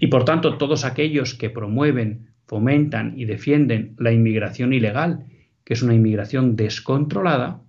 [0.00, 5.26] Y por tanto, todos aquellos que promueven, fomentan y defienden la inmigración ilegal,
[5.64, 7.62] que es una inmigración descontrolada,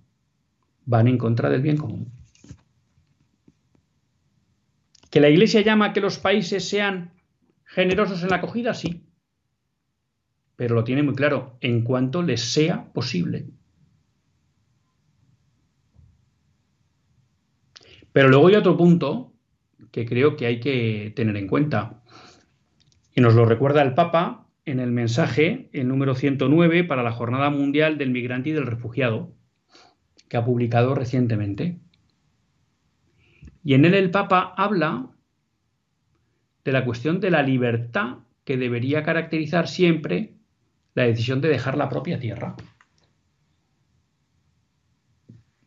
[0.86, 2.12] van en contra del bien común.
[5.10, 7.12] ¿Que la Iglesia llama a que los países sean
[7.64, 8.74] generosos en la acogida?
[8.74, 9.02] Sí.
[10.54, 13.46] Pero lo tiene muy claro, en cuanto les sea posible.
[18.12, 19.29] Pero luego hay otro punto
[19.90, 22.02] que creo que hay que tener en cuenta.
[23.14, 27.50] Y nos lo recuerda el Papa en el mensaje, el número 109, para la Jornada
[27.50, 29.32] Mundial del Migrante y del Refugiado,
[30.28, 31.78] que ha publicado recientemente.
[33.64, 35.10] Y en él el Papa habla
[36.64, 40.34] de la cuestión de la libertad que debería caracterizar siempre
[40.94, 42.56] la decisión de dejar la propia tierra.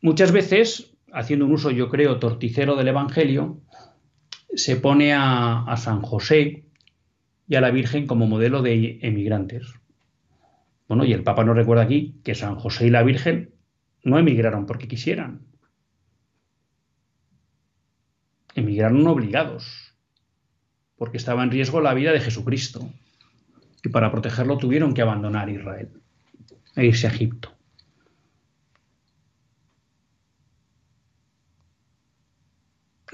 [0.01, 3.61] Muchas veces, haciendo un uso yo creo torticero del Evangelio,
[4.55, 6.65] se pone a, San José
[7.47, 9.65] y a la Virgen como modelo de emigrantes.
[10.87, 13.53] Bueno, y el Papa nos recuerda aquí que San José y la Virgen
[14.03, 15.41] no emigraron porque quisieran.
[18.55, 19.95] Emigraron obligados,
[20.95, 22.87] porque estaba en riesgo la vida de Jesucristo.
[23.83, 25.89] Y para protegerlo tuvieron que abandonar Israel
[26.75, 27.52] e irse a Egipto.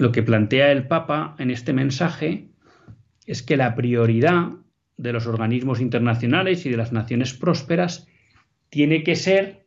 [0.00, 2.48] Lo que plantea el Papa en este mensaje
[3.26, 4.52] es que la prioridad
[4.96, 8.08] de los organismos internacionales y de las naciones prósperas
[8.70, 9.66] tiene que ser,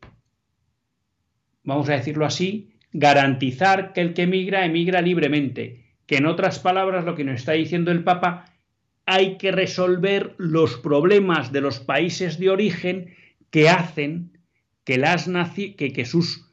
[1.64, 7.06] vamos a decirlo así, garantizar que el que emigra emigra libremente, que en otras palabras
[7.06, 8.46] lo que nos está diciendo el Papa,
[9.06, 13.14] hay que resolver los problemas de los países de origen
[13.52, 14.40] que hacen
[14.84, 15.30] que, las
[15.78, 16.52] que, que sus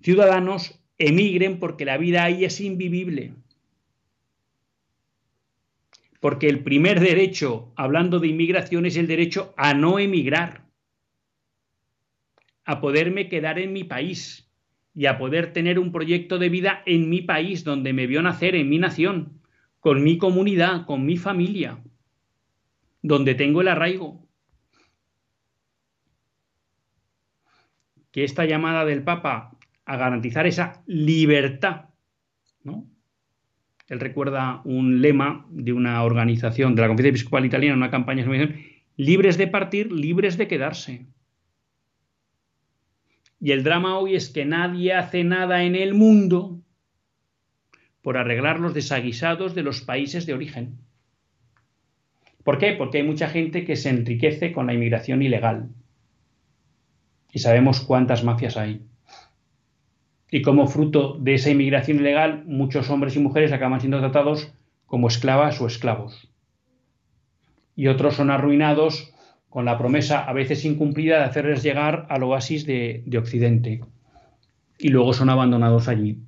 [0.00, 3.32] ciudadanos emigren porque la vida ahí es invivible
[6.20, 10.66] porque el primer derecho, hablando de inmigración, es el derecho a no emigrar,
[12.66, 14.46] a poderme quedar en mi país
[14.94, 18.54] y a poder tener un proyecto de vida en mi país, donde me vio nacer,
[18.54, 19.40] en mi nación,
[19.80, 21.82] con mi comunidad, con mi familia,
[23.00, 24.28] donde tengo el arraigo.
[28.12, 31.86] Que esta llamada del Papa a garantizar esa libertad,
[32.62, 32.86] ¿no?
[33.90, 38.84] él recuerda un lema de una organización de la Conferencia Episcopal Italiana, una campaña de
[38.96, 41.06] libres de partir, libres de quedarse.
[43.40, 46.62] Y el drama hoy es que nadie hace nada en el mundo
[48.00, 50.78] por arreglar los desaguisados de los países de origen.
[52.44, 52.74] ¿Por qué?
[52.74, 55.68] Porque hay mucha gente que se enriquece con la inmigración ilegal.
[57.32, 58.86] Y sabemos cuántas mafias hay
[60.30, 64.52] y como fruto de esa inmigración ilegal muchos hombres y mujeres acaban siendo tratados
[64.86, 66.28] como esclavas o esclavos.
[67.74, 69.12] Y otros son arruinados
[69.48, 73.80] con la promesa a veces incumplida de hacerles llegar al oasis de, de Occidente.
[74.78, 76.18] Y luego son abandonados allí.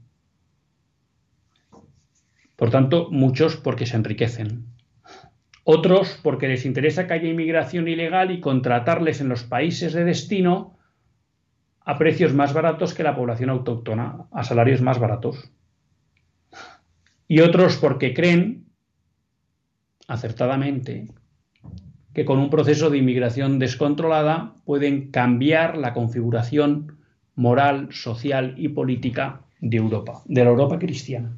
[2.57, 4.67] Por tanto, muchos porque se enriquecen.
[5.65, 10.77] Otros porque les interesa que haya inmigración ilegal y contratarles en los países de destino
[11.85, 15.51] a precios más baratos que la población autóctona, a salarios más baratos.
[17.29, 18.67] Y otros porque creen,
[20.07, 21.09] acertadamente,
[22.15, 26.99] que con un proceso de inmigración descontrolada pueden cambiar la configuración
[27.35, 31.35] moral, social y política de Europa, de la Europa cristiana.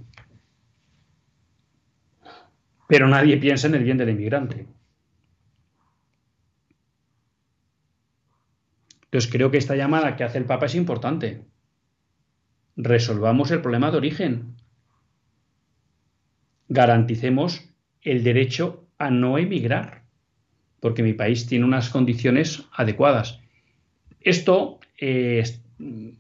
[2.89, 4.67] Pero nadie piensa en el bien del inmigrante.
[9.15, 11.43] Entonces creo que esta llamada que hace el Papa es importante.
[12.75, 14.57] Resolvamos el problema de origen.
[16.69, 17.63] Garanticemos
[18.03, 20.03] el derecho a no emigrar,
[20.81, 23.39] porque mi país tiene unas condiciones adecuadas.
[24.21, 25.45] Esto, eh,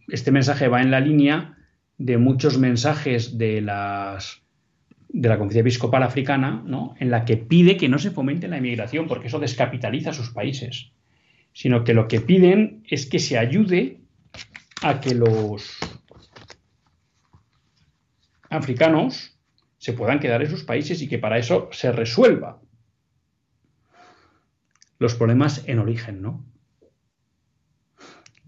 [0.07, 1.59] este mensaje va en la línea
[1.99, 4.41] de muchos mensajes de las
[5.09, 6.95] de la Conferencia Episcopal Africana, ¿no?
[7.01, 10.94] en la que pide que no se fomente la inmigración, porque eso descapitaliza sus países
[11.55, 14.01] sino que lo que piden es que se ayude
[14.83, 15.79] a que los
[18.51, 19.39] africanos
[19.79, 22.61] se puedan quedar en sus países y que para eso se resuelva
[24.99, 26.45] los problemas en origen, ¿no?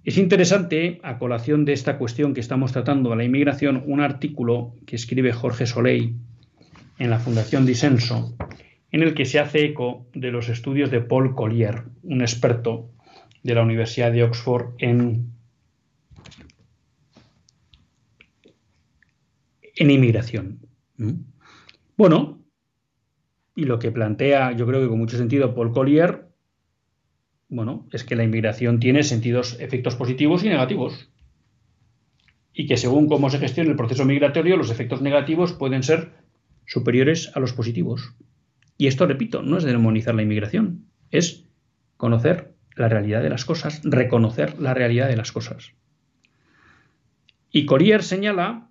[0.04, 4.76] Es interesante, a colación de esta cuestión que estamos tratando de la inmigración, un artículo
[4.86, 6.16] que escribe Jorge Soleil
[6.98, 8.36] en la Fundación Disenso,
[8.92, 12.92] en el que se hace eco de los estudios de Paul Collier, un experto
[13.46, 15.32] de la Universidad de Oxford en,
[19.76, 20.58] en inmigración.
[21.96, 22.42] Bueno,
[23.54, 26.28] y lo que plantea, yo creo que con mucho sentido, Paul Collier,
[27.48, 31.08] bueno, es que la inmigración tiene sentidos, efectos positivos y negativos.
[32.52, 36.12] Y que según cómo se gestiona el proceso migratorio, los efectos negativos pueden ser
[36.66, 38.12] superiores a los positivos.
[38.76, 41.46] Y esto, repito, no es demonizar la inmigración, es
[41.96, 45.72] conocer la realidad de las cosas, reconocer la realidad de las cosas.
[47.50, 48.68] Y Collier señala,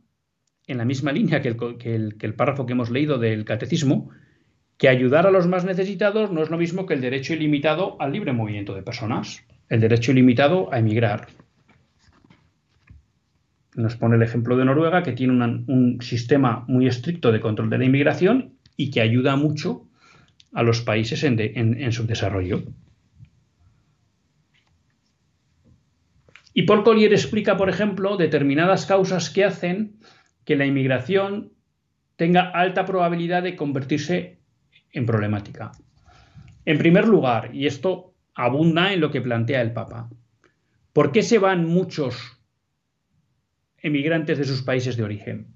[0.67, 4.11] en la misma línea que el, que el párrafo que hemos leído del catecismo,
[4.77, 8.11] que ayudar a los más necesitados no es lo mismo que el derecho ilimitado al
[8.11, 11.27] libre movimiento de personas, el derecho ilimitado a emigrar.
[13.75, 17.79] Nos pone el ejemplo de Noruega, que tiene un sistema muy estricto de control de
[17.79, 19.87] la inmigración y que ayuda mucho
[20.53, 22.63] a los países en su desarrollo.
[26.57, 29.99] Y Paul Collier explica, por ejemplo, determinadas causas que hacen
[30.45, 31.51] que la inmigración
[32.15, 34.39] tenga alta probabilidad de convertirse
[34.93, 35.73] en problemática.
[36.63, 40.09] En primer lugar, y esto abunda en lo que plantea el Papa,
[40.93, 42.39] ¿por qué se van muchos
[43.77, 45.47] emigrantes de sus países de origen?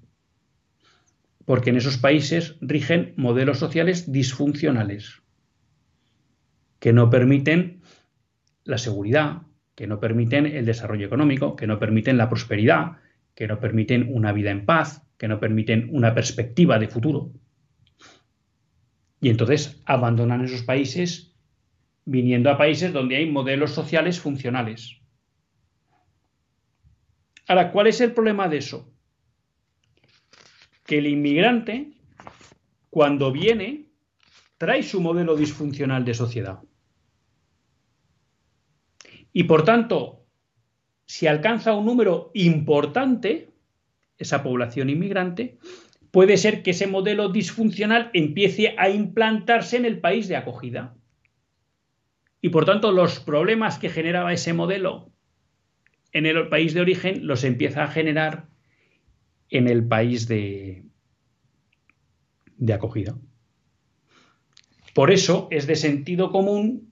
[1.46, 5.22] Porque en esos países rigen modelos sociales disfuncionales
[6.78, 7.80] que no permiten
[8.64, 9.44] la seguridad,
[9.80, 12.98] que no permiten el desarrollo económico, que no permiten la prosperidad,
[13.34, 17.32] que no permiten una vida en paz, que no permiten una perspectiva de futuro.
[19.22, 21.34] Y entonces abandonan esos países
[22.04, 25.00] viniendo a países donde hay modelos sociales funcionales.
[27.48, 28.92] Ahora, ¿cuál es el problema de eso?
[30.84, 31.92] Que el inmigrante,
[32.90, 33.86] cuando viene,
[34.58, 36.58] trae su modelo disfuncional de sociedad.
[39.32, 40.26] Y por tanto,
[41.06, 43.50] si alcanza un número importante,
[44.18, 45.58] esa población inmigrante,
[46.10, 50.94] puede ser que ese modelo disfuncional empiece a implantarse en el país de acogida.
[52.42, 55.12] Y por tanto, los problemas que generaba ese modelo
[56.12, 58.48] en el país de origen los empieza a generar
[59.50, 60.84] en el país de,
[62.56, 63.16] de acogida.
[64.94, 66.89] Por eso es de sentido común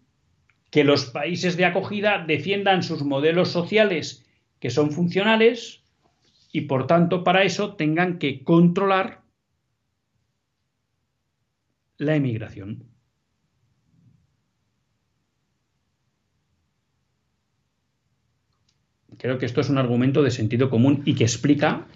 [0.71, 4.27] que los países de acogida defiendan sus modelos sociales
[4.61, 5.83] que son funcionales
[6.53, 9.23] y por tanto para eso tengan que controlar
[11.97, 12.85] la emigración.
[19.19, 21.87] Creo que esto es un argumento de sentido común y que explica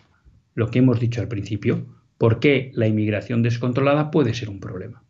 [0.55, 1.87] lo que hemos dicho al principio,
[2.19, 5.05] por qué la inmigración descontrolada puede ser un problema.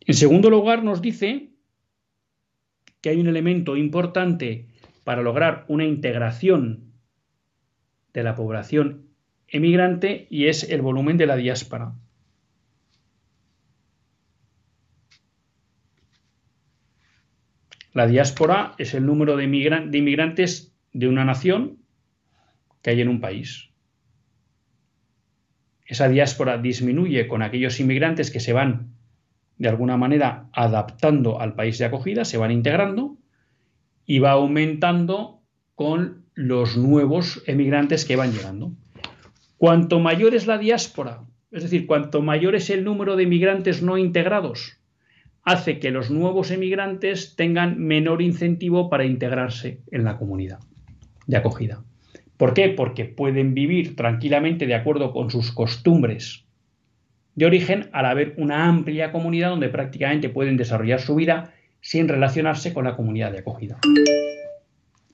[0.00, 1.53] En segundo lugar, nos dice
[3.04, 4.66] que hay un elemento importante
[5.04, 6.94] para lograr una integración
[8.14, 9.10] de la población
[9.46, 11.92] emigrante y es el volumen de la diáspora.
[17.92, 21.80] La diáspora es el número de, de inmigrantes de una nación
[22.80, 23.68] que hay en un país.
[25.84, 28.93] Esa diáspora disminuye con aquellos inmigrantes que se van
[29.58, 33.16] de alguna manera adaptando al país de acogida, se van integrando
[34.06, 35.40] y va aumentando
[35.74, 38.72] con los nuevos emigrantes que van llegando.
[39.56, 43.96] Cuanto mayor es la diáspora, es decir, cuanto mayor es el número de emigrantes no
[43.96, 44.78] integrados,
[45.44, 50.58] hace que los nuevos emigrantes tengan menor incentivo para integrarse en la comunidad
[51.26, 51.84] de acogida.
[52.36, 52.70] ¿Por qué?
[52.70, 56.43] Porque pueden vivir tranquilamente de acuerdo con sus costumbres
[57.34, 62.72] de origen al haber una amplia comunidad donde prácticamente pueden desarrollar su vida sin relacionarse
[62.72, 63.78] con la comunidad de acogida.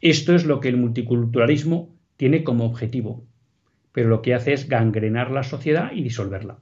[0.00, 3.24] Esto es lo que el multiculturalismo tiene como objetivo,
[3.92, 6.58] pero lo que hace es gangrenar la sociedad y disolverla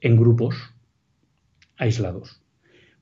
[0.00, 0.74] en grupos
[1.76, 2.42] aislados.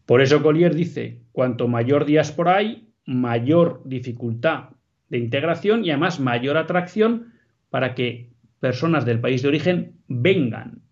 [0.05, 4.71] Por eso Collier dice, cuanto mayor diáspora hay, mayor dificultad
[5.09, 7.33] de integración y además mayor atracción
[7.71, 8.31] para que
[8.61, 10.83] personas del país de origen vengan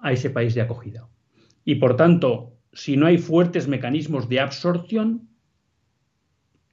[0.00, 1.08] a ese país de acogida.
[1.64, 5.28] Y por tanto, si no hay fuertes mecanismos de absorción,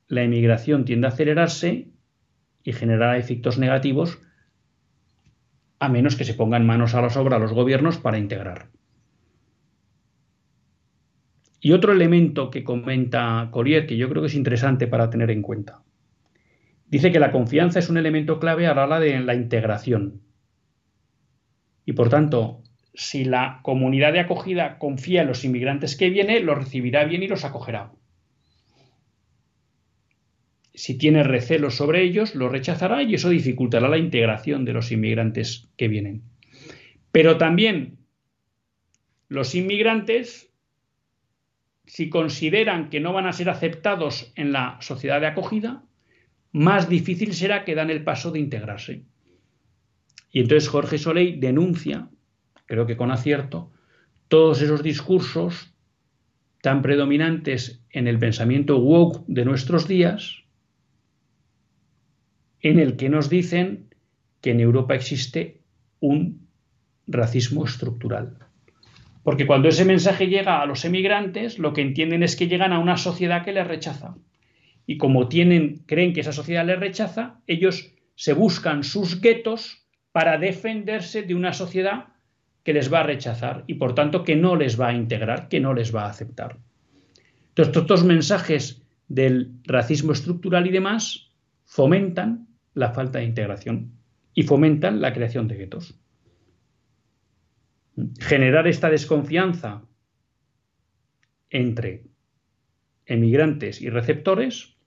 [0.07, 1.89] la emigración tiende a acelerarse
[2.63, 4.19] y generará efectos negativos
[5.79, 8.69] a menos que se pongan manos a la obra los gobiernos para integrar.
[11.61, 15.41] Y otro elemento que comenta Collier, que yo creo que es interesante para tener en
[15.41, 15.83] cuenta,
[16.89, 20.21] dice que la confianza es un elemento clave a la hora de la integración.
[21.85, 22.61] Y por tanto,
[22.93, 27.27] si la comunidad de acogida confía en los inmigrantes que vienen, los recibirá bien y
[27.27, 27.91] los acogerá
[30.79, 35.67] si tiene recelos sobre ellos, los rechazará y eso dificultará la integración de los inmigrantes
[35.75, 36.23] que vienen.
[37.11, 37.97] Pero también
[39.27, 40.53] los inmigrantes,
[41.85, 45.83] si consideran que no van a ser aceptados en la sociedad de acogida,
[46.51, 49.05] más difícil será que dan el paso de integrarse.
[50.31, 52.09] Y entonces Jorge Soleil denuncia,
[52.65, 53.71] creo que con acierto,
[54.27, 55.73] todos esos discursos
[56.61, 60.43] tan predominantes en el pensamiento woke de nuestros días,
[62.61, 63.93] en el que nos dicen
[64.41, 65.61] que en Europa existe
[65.99, 66.47] un
[67.07, 68.37] racismo estructural.
[69.23, 72.79] Porque cuando ese mensaje llega a los emigrantes, lo que entienden es que llegan a
[72.79, 74.15] una sociedad que les rechaza.
[74.89, 80.39] Y como tienen, creen que esa sociedad les rechaza, ellos se buscan sus guetos para
[80.39, 82.07] defenderse de una sociedad
[82.63, 85.59] que les va a rechazar y por tanto que no les va a integrar, que
[85.59, 86.57] no les va a aceptar.
[87.49, 91.35] Entonces, estos mensajes del racismo estructural y demás
[91.65, 93.91] fomentan la falta de integración
[94.33, 95.99] y fomentan la creación de guetos.
[98.21, 99.83] Generar esta desconfianza
[101.51, 102.05] entre
[103.05, 104.78] emigrantes y receptores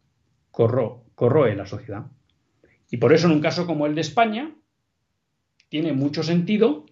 [0.53, 2.07] corroe la sociedad.
[2.91, 4.55] Y por eso en un caso como el de España,
[5.69, 6.87] tiene mucho sentido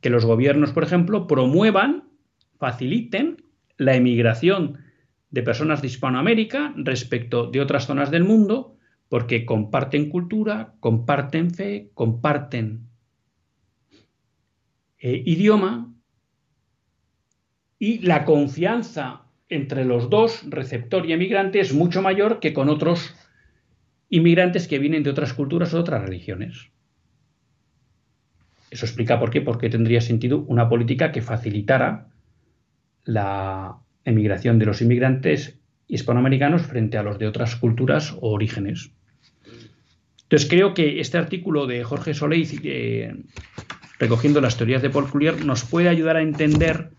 [0.00, 2.08] que los gobiernos, por ejemplo, promuevan,
[2.58, 3.44] faciliten
[3.76, 4.78] la emigración
[5.30, 8.76] de personas de Hispanoamérica respecto de otras zonas del mundo
[9.08, 12.88] porque comparten cultura, comparten fe, comparten
[14.98, 15.94] eh, idioma
[17.78, 23.14] y la confianza entre los dos, receptor y emigrante, es mucho mayor que con otros
[24.08, 26.70] inmigrantes que vienen de otras culturas o otras religiones.
[28.70, 32.08] Eso explica por qué, porque tendría sentido una política que facilitara
[33.04, 38.90] la emigración de los inmigrantes hispanoamericanos frente a los de otras culturas o orígenes.
[40.24, 43.14] Entonces creo que este artículo de Jorge Soleil, eh,
[43.98, 46.90] recogiendo las teorías de Paul Coulier, nos puede ayudar a entender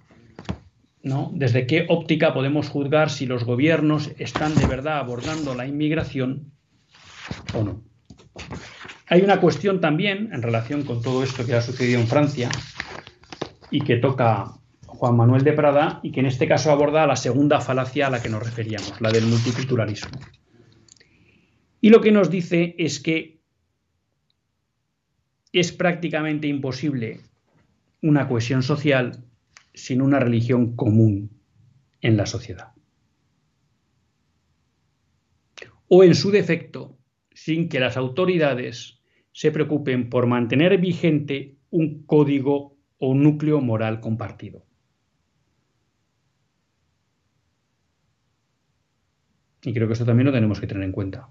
[1.05, 1.31] ¿no?
[1.35, 6.51] desde qué óptica podemos juzgar si los gobiernos están de verdad abordando la inmigración
[7.53, 7.83] o no.
[9.07, 12.49] Hay una cuestión también en relación con todo esto que ha sucedido en Francia
[13.69, 14.53] y que toca
[14.87, 18.21] Juan Manuel de Prada y que en este caso aborda la segunda falacia a la
[18.21, 20.19] que nos referíamos, la del multiculturalismo.
[21.81, 23.41] Y lo que nos dice es que
[25.53, 27.19] es prácticamente imposible
[28.01, 29.23] una cohesión social
[29.75, 31.31] sin una religión común
[32.01, 32.73] en la sociedad.
[35.87, 36.97] O en su defecto,
[37.31, 39.01] sin que las autoridades
[39.31, 44.65] se preocupen por mantener vigente un código o núcleo moral compartido.
[49.63, 51.27] Y creo que esto también lo tenemos que tener en cuenta.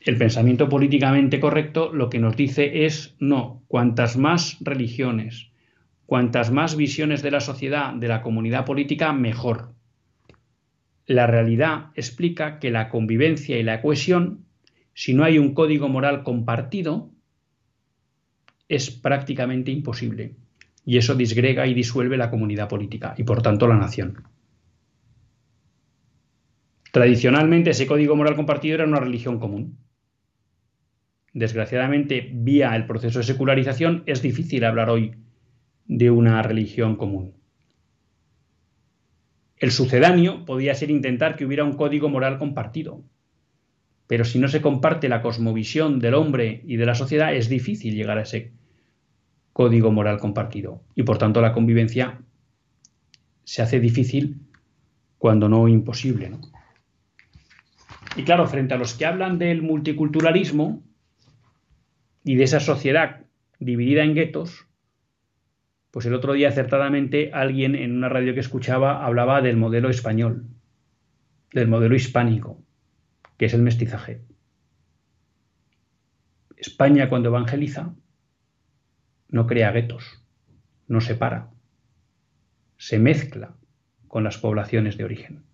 [0.00, 5.49] El pensamiento políticamente correcto lo que nos dice es no, cuantas más religiones,
[6.10, 9.74] Cuantas más visiones de la sociedad, de la comunidad política, mejor.
[11.06, 14.44] La realidad explica que la convivencia y la cohesión,
[14.92, 17.12] si no hay un código moral compartido,
[18.68, 20.34] es prácticamente imposible.
[20.84, 24.24] Y eso disgrega y disuelve la comunidad política y por tanto la nación.
[26.90, 29.78] Tradicionalmente ese código moral compartido era una religión común.
[31.32, 35.14] Desgraciadamente, vía el proceso de secularización, es difícil hablar hoy
[35.90, 37.34] de una religión común.
[39.56, 43.02] El sucedáneo podía ser intentar que hubiera un código moral compartido.
[44.06, 47.96] Pero si no se comparte la cosmovisión del hombre y de la sociedad, es difícil
[47.96, 48.52] llegar a ese
[49.52, 50.84] código moral compartido.
[50.94, 52.20] Y por tanto la convivencia
[53.42, 54.42] se hace difícil
[55.18, 56.30] cuando no imposible.
[58.14, 60.84] Y claro, frente a los que hablan del multiculturalismo
[62.22, 63.26] y de esa sociedad
[63.58, 64.69] dividida en guetos,
[65.90, 70.46] pues el otro día acertadamente alguien en una radio que escuchaba hablaba del modelo español,
[71.52, 72.62] del modelo hispánico,
[73.36, 74.22] que es el mestizaje.
[76.56, 77.94] España cuando evangeliza
[79.28, 80.22] no crea guetos,
[80.86, 81.50] no separa,
[82.76, 83.56] se mezcla
[84.08, 85.44] con las poblaciones de origen.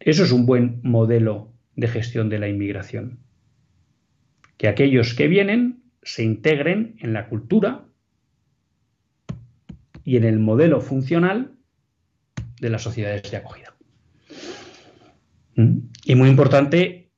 [0.00, 3.20] Eso es un buen modelo de gestión de la inmigración.
[4.56, 7.85] Que aquellos que vienen se integren en la cultura
[10.06, 11.52] y en el modelo funcional
[12.60, 13.74] de las sociedades de acogida.
[15.56, 15.78] ¿Mm?
[16.04, 17.10] Y muy importante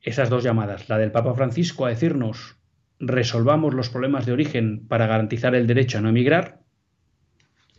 [0.00, 2.56] esas dos llamadas, la del Papa Francisco a decirnos
[2.98, 6.62] resolvamos los problemas de origen para garantizar el derecho a no emigrar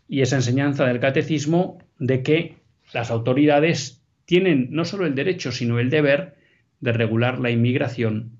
[0.07, 2.57] y esa enseñanza del catecismo de que
[2.93, 6.35] las autoridades tienen no solo el derecho, sino el deber
[6.79, 8.37] de regular la inmigración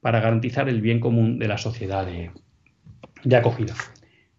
[0.00, 3.74] para garantizar el bien común de la sociedad de, acogida.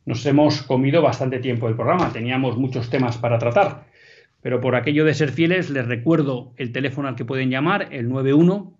[0.09, 3.85] Nos hemos comido bastante tiempo el programa, teníamos muchos temas para tratar,
[4.41, 8.09] pero por aquello de ser fieles les recuerdo el teléfono al que pueden llamar, el
[8.09, 8.75] 91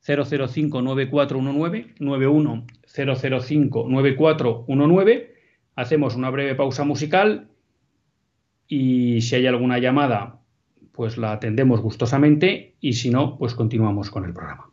[0.00, 5.34] 005 9419, 91 005 9419.
[5.76, 7.50] Hacemos una breve pausa musical
[8.66, 10.40] y si hay alguna llamada
[10.92, 14.69] pues la atendemos gustosamente y si no, pues continuamos con el programa.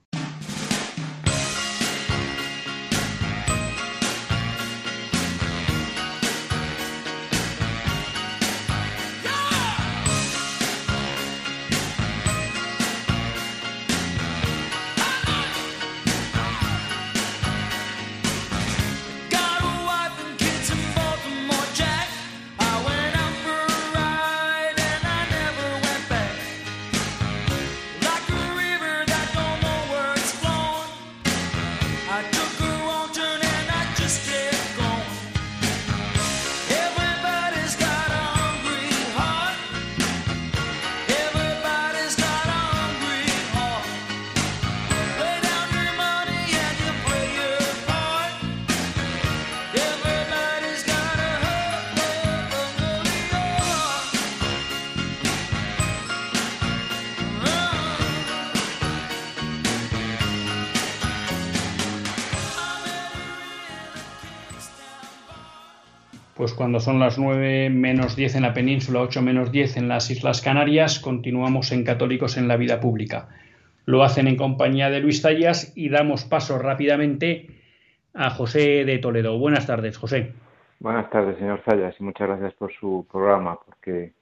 [66.57, 70.41] Cuando son las 9 menos 10 en la península, 8 menos 10 en las Islas
[70.41, 73.29] Canarias, continuamos en Católicos en la Vida Pública.
[73.85, 77.47] Lo hacen en compañía de Luis Tallas y damos paso rápidamente
[78.15, 79.37] a José de Toledo.
[79.37, 80.33] Buenas tardes, José.
[80.79, 84.13] Buenas tardes, señor Zayas, y muchas gracias por su programa, porque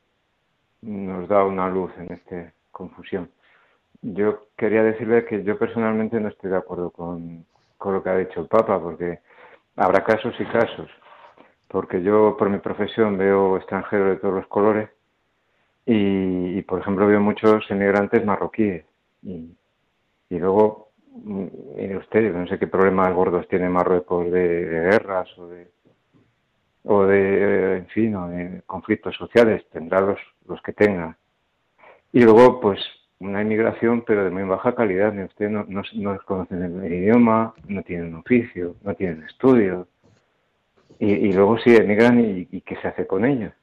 [0.81, 3.29] nos da una luz en esta confusión.
[4.01, 7.45] Yo quería decirle que yo personalmente no estoy de acuerdo con,
[7.77, 9.19] con lo que ha dicho el Papa, porque
[9.77, 10.89] habrá casos y casos
[11.67, 14.89] porque yo por mi profesión veo extranjeros de todos los colores
[15.85, 18.85] y, por ejemplo veo muchos emigrantes marroquíes.
[19.23, 19.49] Y,
[20.29, 21.45] luego mm,
[21.75, 25.67] mire usted no sé qué problemas gordos tiene Marruecos de, guerras o de
[26.87, 31.17] o de en fin o de conflictos sociales tendrá los los que tenga.
[32.11, 32.79] Y luego pues
[33.19, 37.81] una inmigración pero de muy baja calidad usted no, no, no conocen el idioma no
[37.83, 39.87] tienen oficio no tienen estudios
[40.99, 43.53] y, luego sí emigran y, y, qué se hace con ellos.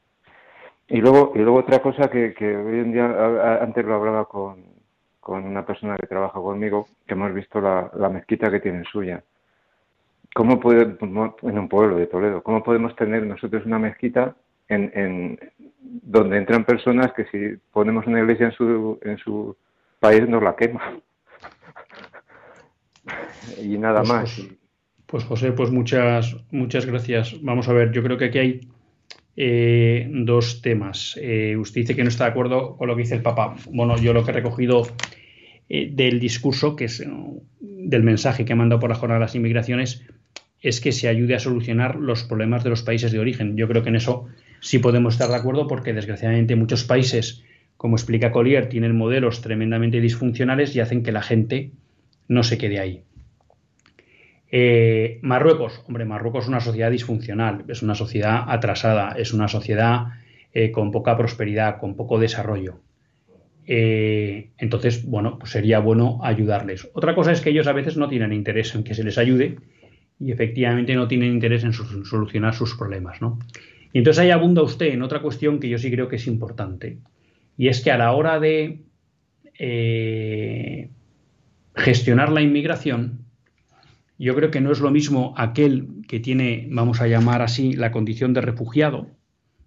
[0.89, 4.65] Y luego, y luego otra cosa que, que hoy en día, antes lo hablaba con,
[5.21, 9.23] con una persona que trabaja conmigo, que hemos visto la, la mezquita que tiene suya.
[10.35, 14.35] ¿Cómo puede, en un pueblo de Toledo, cómo podemos tener nosotros una mezquita
[14.69, 15.39] en, en
[15.79, 19.57] donde entran personas que si ponemos una iglesia en su, en su
[20.01, 20.99] país nos la quema?
[23.63, 24.35] y nada pues, más.
[24.35, 24.62] Pues,
[25.13, 27.37] Pues José, pues muchas, muchas gracias.
[27.43, 28.61] Vamos a ver, yo creo que aquí hay
[29.37, 31.19] eh, dos temas.
[31.21, 33.55] Eh, usted dice que no está de acuerdo con lo que dice el Papa.
[33.71, 34.89] Bueno, yo lo que he recogido
[35.69, 37.07] eh, del discurso, que es
[37.61, 40.03] del mensaje que ha mandado por la jornada de las inmigraciones,
[40.63, 43.55] es que se ayude a solucionar los problemas de los países de origen.
[43.59, 44.29] Yo creo que en eso
[44.61, 47.45] sí podemos estar de acuerdo porque desgraciadamente muchos países,
[47.77, 51.73] como explica Collier, tienen modelos tremendamente disfuncionales y hacen que la gente
[52.29, 53.05] no se quede ahí.
[54.55, 60.09] Eh, Marruecos, hombre, Marruecos es una sociedad disfuncional, es una sociedad atrasada, es una sociedad
[60.53, 62.79] eh, con poca prosperidad, con poco desarrollo.
[63.67, 66.87] Eh, entonces, bueno, pues sería bueno ayudarles.
[66.93, 69.57] Otra cosa es que ellos a veces no tienen interés en que se les ayude
[70.21, 73.39] y efectivamente no tienen interés en solucionar sus problemas, ¿no?
[73.95, 76.99] Y entonces ahí abunda usted en otra cuestión que yo sí creo que es importante,
[77.57, 78.81] y es que a la hora de
[81.75, 83.22] gestionar la inmigración,
[84.25, 87.91] yo creo que no es lo mismo aquel que tiene, vamos a llamar así, la
[87.91, 89.09] condición de refugiado,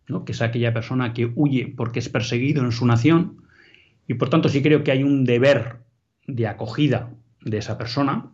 [0.08, 0.24] ¿no?
[0.24, 3.42] que es aquella persona que huye porque es perseguido en su nación,
[4.08, 5.78] y por tanto sí creo que hay un deber
[6.28, 8.32] de acogida de esa persona,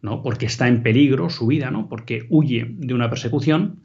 [0.00, 0.22] ¿no?
[0.22, 1.88] Porque está en peligro su vida, ¿no?
[1.88, 3.80] Porque huye de una persecución,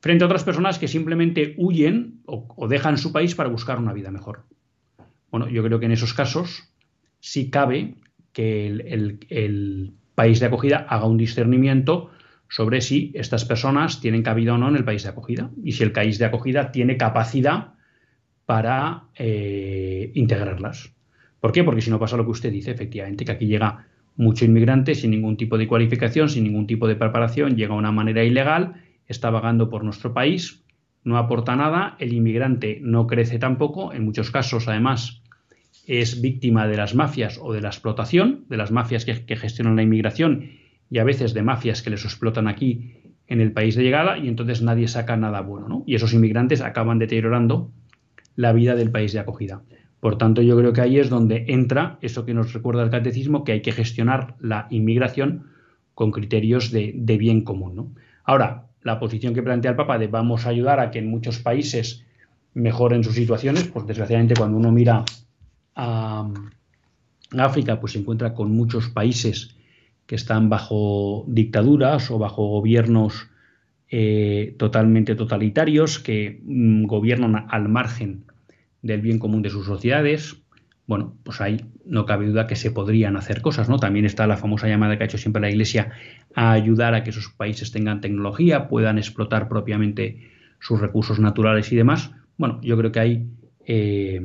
[0.00, 4.10] frente a otras personas que simplemente huyen o, dejan su país para buscar una vida
[4.10, 4.44] mejor.
[5.30, 6.72] Bueno, yo creo que en esos casos
[7.20, 7.94] sí cabe
[8.32, 12.10] que el, país de acogida haga un discernimiento
[12.48, 15.84] sobre si estas personas tienen cabida o no en el país de acogida y si
[15.84, 17.74] el país de acogida tiene capacidad
[18.44, 20.90] para eh, integrarlas.
[21.38, 21.62] ¿Por qué?
[21.62, 25.12] Porque si no pasa lo que usted dice, efectivamente, que aquí llega mucho inmigrante sin
[25.12, 28.74] ningún tipo de cualificación, sin ningún tipo de preparación, llega de una manera ilegal,
[29.06, 30.64] está vagando por nuestro país,
[31.04, 35.22] no aporta nada, el inmigrante no crece tampoco, en muchos casos además
[35.88, 39.82] es víctima de las mafias o de la explotación, de las mafias que, gestionan la
[39.82, 40.50] inmigración
[40.90, 42.92] y a veces de mafias que les explotan aquí
[43.26, 45.84] en el país de llegada y entonces nadie saca nada bueno, ¿no?
[45.86, 47.70] Y esos inmigrantes acaban deteriorando
[48.36, 49.62] la vida del país de acogida.
[49.98, 53.42] Por tanto, yo creo que ahí es donde entra eso que nos recuerda el catecismo,
[53.42, 55.46] que hay que gestionar la inmigración
[55.94, 57.96] con criterios de, bien común.
[58.24, 61.38] Ahora, la posición que plantea el Papa de vamos a ayudar a que en muchos
[61.38, 62.04] países
[62.52, 65.04] mejoren sus situaciones, pues desgraciadamente cuando uno mira
[65.78, 66.28] a
[67.38, 69.56] África, pues se encuentra con muchos países
[70.06, 73.28] que están bajo dictaduras o bajo gobiernos
[73.90, 78.24] eh, totalmente totalitarios que mm, gobiernan al margen
[78.82, 80.42] del bien común de sus sociedades,
[80.88, 83.78] bueno, pues ahí no cabe duda que se podrían hacer cosas, ¿no?
[83.78, 85.92] También está la famosa llamada que ha hecho siempre la Iglesia
[86.34, 91.76] a ayudar a que esos países tengan tecnología, puedan explotar propiamente sus recursos naturales y
[91.76, 92.10] demás.
[92.38, 93.26] Bueno, yo creo que
[93.66, 94.22] eh,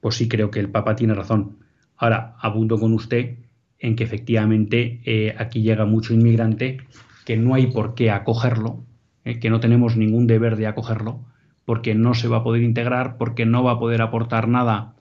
[0.00, 1.58] pues sí creo que el Papa tiene razón.
[1.96, 3.36] Ahora, abundo con usted
[3.78, 6.78] en que efectivamente eh, aquí llega mucho inmigrante,
[7.24, 8.84] que no hay por qué acogerlo,
[9.24, 11.20] eh, que no tenemos ningún deber de acogerlo,
[11.64, 14.94] porque no se va a poder integrar, porque no va a poder aportar nada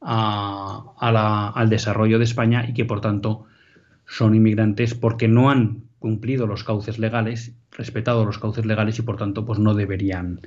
[0.00, 3.44] al desarrollo de España y que por tanto
[4.06, 9.18] son inmigrantes porque no han cumplido los cauces legales, respetado los cauces legales y por
[9.18, 10.40] tanto pues no deberían,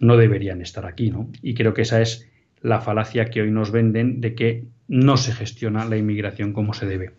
[0.00, 1.10] no deberían estar aquí.
[1.10, 1.28] ¿no?
[1.42, 2.28] Y creo que esa es
[2.62, 6.86] la falacia que hoy nos venden de que no se gestiona la inmigración como se
[6.86, 7.12] debe.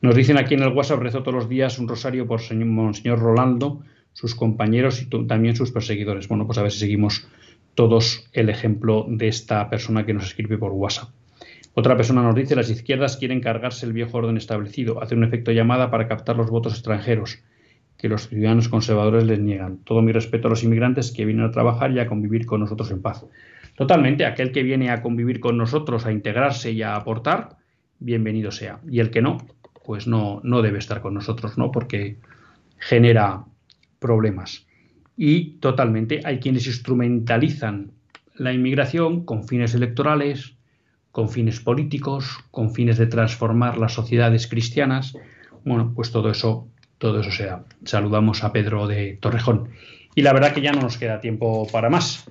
[0.00, 3.18] Nos dicen aquí en el WhatsApp, rezo todos los días un rosario por señor, Monseñor
[3.18, 3.82] Rolando,
[4.12, 6.28] sus compañeros y también sus perseguidores.
[6.28, 7.28] Bueno, pues a ver si seguimos
[7.74, 11.10] todos el ejemplo de esta persona que nos escribe por WhatsApp.
[11.74, 15.52] Otra persona nos dice, las izquierdas quieren cargarse el viejo orden establecido, hacer un efecto
[15.52, 17.40] llamada para captar los votos extranjeros,
[17.98, 19.78] que los ciudadanos conservadores les niegan.
[19.84, 22.90] Todo mi respeto a los inmigrantes que vienen a trabajar y a convivir con nosotros
[22.90, 23.26] en paz.
[23.76, 27.56] Totalmente, aquel que viene a convivir con nosotros, a integrarse y a aportar,
[27.98, 28.80] bienvenido sea.
[28.90, 29.38] Y el que no,
[29.84, 31.70] pues no, no debe estar con nosotros, ¿no?
[31.70, 32.16] Porque
[32.78, 33.44] genera
[33.98, 34.66] problemas
[35.16, 37.92] y totalmente hay quienes instrumentalizan
[38.34, 40.54] la inmigración con fines electorales,
[41.10, 45.14] con fines políticos, con fines de transformar las sociedades cristianas.
[45.64, 46.68] Bueno, pues todo eso,
[46.98, 47.64] todo eso sea.
[47.84, 49.70] Saludamos a Pedro de Torrejón.
[50.14, 52.30] Y la verdad que ya no nos queda tiempo para más.